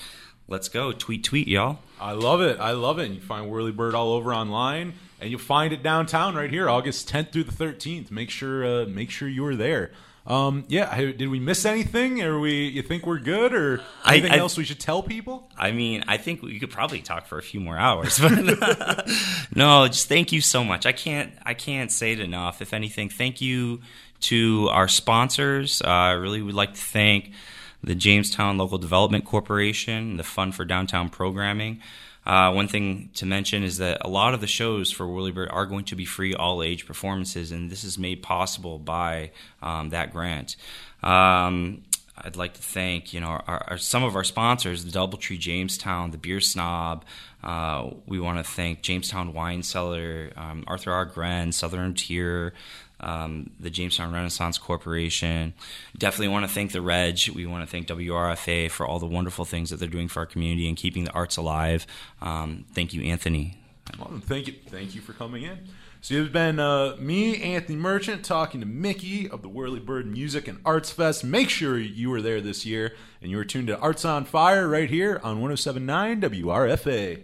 let's 0.48 0.68
go. 0.68 0.92
Tweet 0.92 1.24
tweet 1.24 1.48
y'all. 1.48 1.78
I 2.00 2.12
love 2.12 2.40
it. 2.40 2.58
I 2.60 2.72
love 2.72 2.98
it. 2.98 3.06
And 3.06 3.14
you 3.14 3.20
find 3.20 3.50
whirlybird 3.50 3.94
all 3.94 4.12
over 4.12 4.34
online 4.34 4.94
and 5.20 5.30
you'll 5.30 5.40
find 5.40 5.72
it 5.72 5.82
downtown 5.82 6.34
right 6.34 6.50
here 6.50 6.68
august 6.68 7.08
10th 7.08 7.32
through 7.32 7.44
the 7.44 7.52
13th 7.52 8.10
make 8.10 8.30
sure 8.30 8.82
uh, 8.82 8.86
make 8.86 9.10
sure 9.10 9.28
you 9.28 9.44
are 9.46 9.56
there. 9.56 9.92
Um, 10.26 10.64
yeah 10.68 10.94
did 10.96 11.28
we 11.28 11.38
miss 11.38 11.64
anything? 11.64 12.22
Or 12.22 12.40
we 12.40 12.66
you 12.68 12.82
think 12.82 13.06
we're 13.06 13.18
good 13.18 13.54
or 13.54 13.80
anything 14.06 14.32
I, 14.32 14.36
I, 14.36 14.38
else 14.38 14.56
we 14.56 14.64
should 14.64 14.80
tell 14.80 15.02
people? 15.02 15.50
I 15.56 15.72
mean 15.72 16.04
i 16.08 16.16
think 16.16 16.42
we 16.42 16.58
could 16.58 16.70
probably 16.70 17.00
talk 17.00 17.26
for 17.26 17.38
a 17.38 17.42
few 17.42 17.60
more 17.60 17.78
hours 17.78 18.18
but 18.20 18.32
no 19.54 19.86
just 19.88 20.08
thank 20.08 20.32
you 20.32 20.40
so 20.40 20.64
much. 20.64 20.86
I 20.86 20.92
can't 20.92 21.32
i 21.42 21.54
can't 21.54 21.90
say 21.90 22.12
it 22.12 22.20
enough. 22.20 22.60
If 22.60 22.72
anything 22.72 23.08
thank 23.08 23.40
you 23.40 23.80
to 24.22 24.68
our 24.70 24.88
sponsors. 24.88 25.82
Uh, 25.82 25.88
i 25.88 26.10
really 26.12 26.42
would 26.42 26.54
like 26.54 26.74
to 26.74 26.80
thank 26.80 27.32
the 27.84 27.94
Jamestown 27.94 28.58
Local 28.58 28.78
Development 28.78 29.24
Corporation, 29.24 30.16
the 30.16 30.24
Fund 30.24 30.54
for 30.54 30.64
Downtown 30.64 31.08
Programming. 31.08 31.80
Uh, 32.26 32.50
one 32.52 32.68
thing 32.68 33.10
to 33.14 33.26
mention 33.26 33.62
is 33.62 33.76
that 33.78 33.98
a 34.00 34.08
lot 34.08 34.32
of 34.32 34.40
the 34.40 34.46
shows 34.46 34.90
for 34.90 35.06
Whirlybird 35.06 35.52
are 35.52 35.66
going 35.66 35.84
to 35.84 35.96
be 35.96 36.06
free 36.06 36.34
all 36.34 36.62
age 36.62 36.86
performances, 36.86 37.52
and 37.52 37.70
this 37.70 37.84
is 37.84 37.98
made 37.98 38.22
possible 38.22 38.78
by 38.78 39.30
um, 39.62 39.90
that 39.90 40.12
grant. 40.12 40.56
Um, 41.02 41.82
I'd 42.16 42.36
like 42.36 42.54
to 42.54 42.62
thank 42.62 43.12
you 43.12 43.20
know 43.20 43.26
our, 43.26 43.64
our, 43.68 43.78
some 43.78 44.04
of 44.04 44.16
our 44.16 44.24
sponsors, 44.24 44.84
the 44.84 44.98
DoubleTree 44.98 45.38
Jamestown, 45.38 46.12
the 46.12 46.18
Beer 46.18 46.40
Snob. 46.40 47.04
Uh, 47.42 47.90
we 48.06 48.18
want 48.18 48.38
to 48.38 48.44
thank 48.44 48.80
Jamestown 48.80 49.34
Wine 49.34 49.62
Cellar, 49.62 50.30
um, 50.36 50.64
Arthur 50.66 50.92
R. 50.92 51.04
Gren, 51.04 51.52
Southern 51.52 51.92
Tier, 51.92 52.54
um, 53.04 53.50
the 53.60 53.70
Jamestown 53.70 54.12
Renaissance 54.12 54.58
Corporation. 54.58 55.52
Definitely 55.96 56.28
want 56.28 56.46
to 56.46 56.52
thank 56.52 56.72
the 56.72 56.80
Reg. 56.80 57.28
We 57.34 57.46
want 57.46 57.62
to 57.62 57.70
thank 57.70 57.86
WRFA 57.86 58.70
for 58.70 58.86
all 58.86 58.98
the 58.98 59.06
wonderful 59.06 59.44
things 59.44 59.70
that 59.70 59.76
they're 59.76 59.88
doing 59.88 60.08
for 60.08 60.20
our 60.20 60.26
community 60.26 60.66
and 60.66 60.76
keeping 60.76 61.04
the 61.04 61.12
arts 61.12 61.36
alive. 61.36 61.86
Um, 62.22 62.64
thank 62.72 62.94
you, 62.94 63.02
Anthony. 63.02 63.58
Well, 63.98 64.20
thank 64.24 64.46
you, 64.46 64.54
thank 64.68 64.94
you 64.94 65.02
for 65.02 65.12
coming 65.12 65.42
in. 65.42 65.58
So 66.00 66.14
it's 66.14 66.32
been 66.32 66.58
uh, 66.58 66.96
me, 66.98 67.42
Anthony 67.42 67.76
Merchant, 67.76 68.24
talking 68.24 68.60
to 68.60 68.66
Miki 68.66 69.28
of 69.28 69.42
the 69.42 69.48
Whirlybird 69.48 70.06
Music 70.06 70.48
and 70.48 70.60
Arts 70.64 70.90
Fest. 70.90 71.24
Make 71.24 71.48
sure 71.48 71.78
you 71.78 72.10
were 72.10 72.20
there 72.20 72.40
this 72.40 72.66
year 72.66 72.94
and 73.22 73.30
you 73.30 73.36
were 73.36 73.44
tuned 73.44 73.68
to 73.68 73.78
Arts 73.78 74.04
on 74.04 74.24
Fire 74.24 74.68
right 74.68 74.90
here 74.90 75.20
on 75.22 75.40
1079 75.40 76.20
WRFA. 76.20 77.22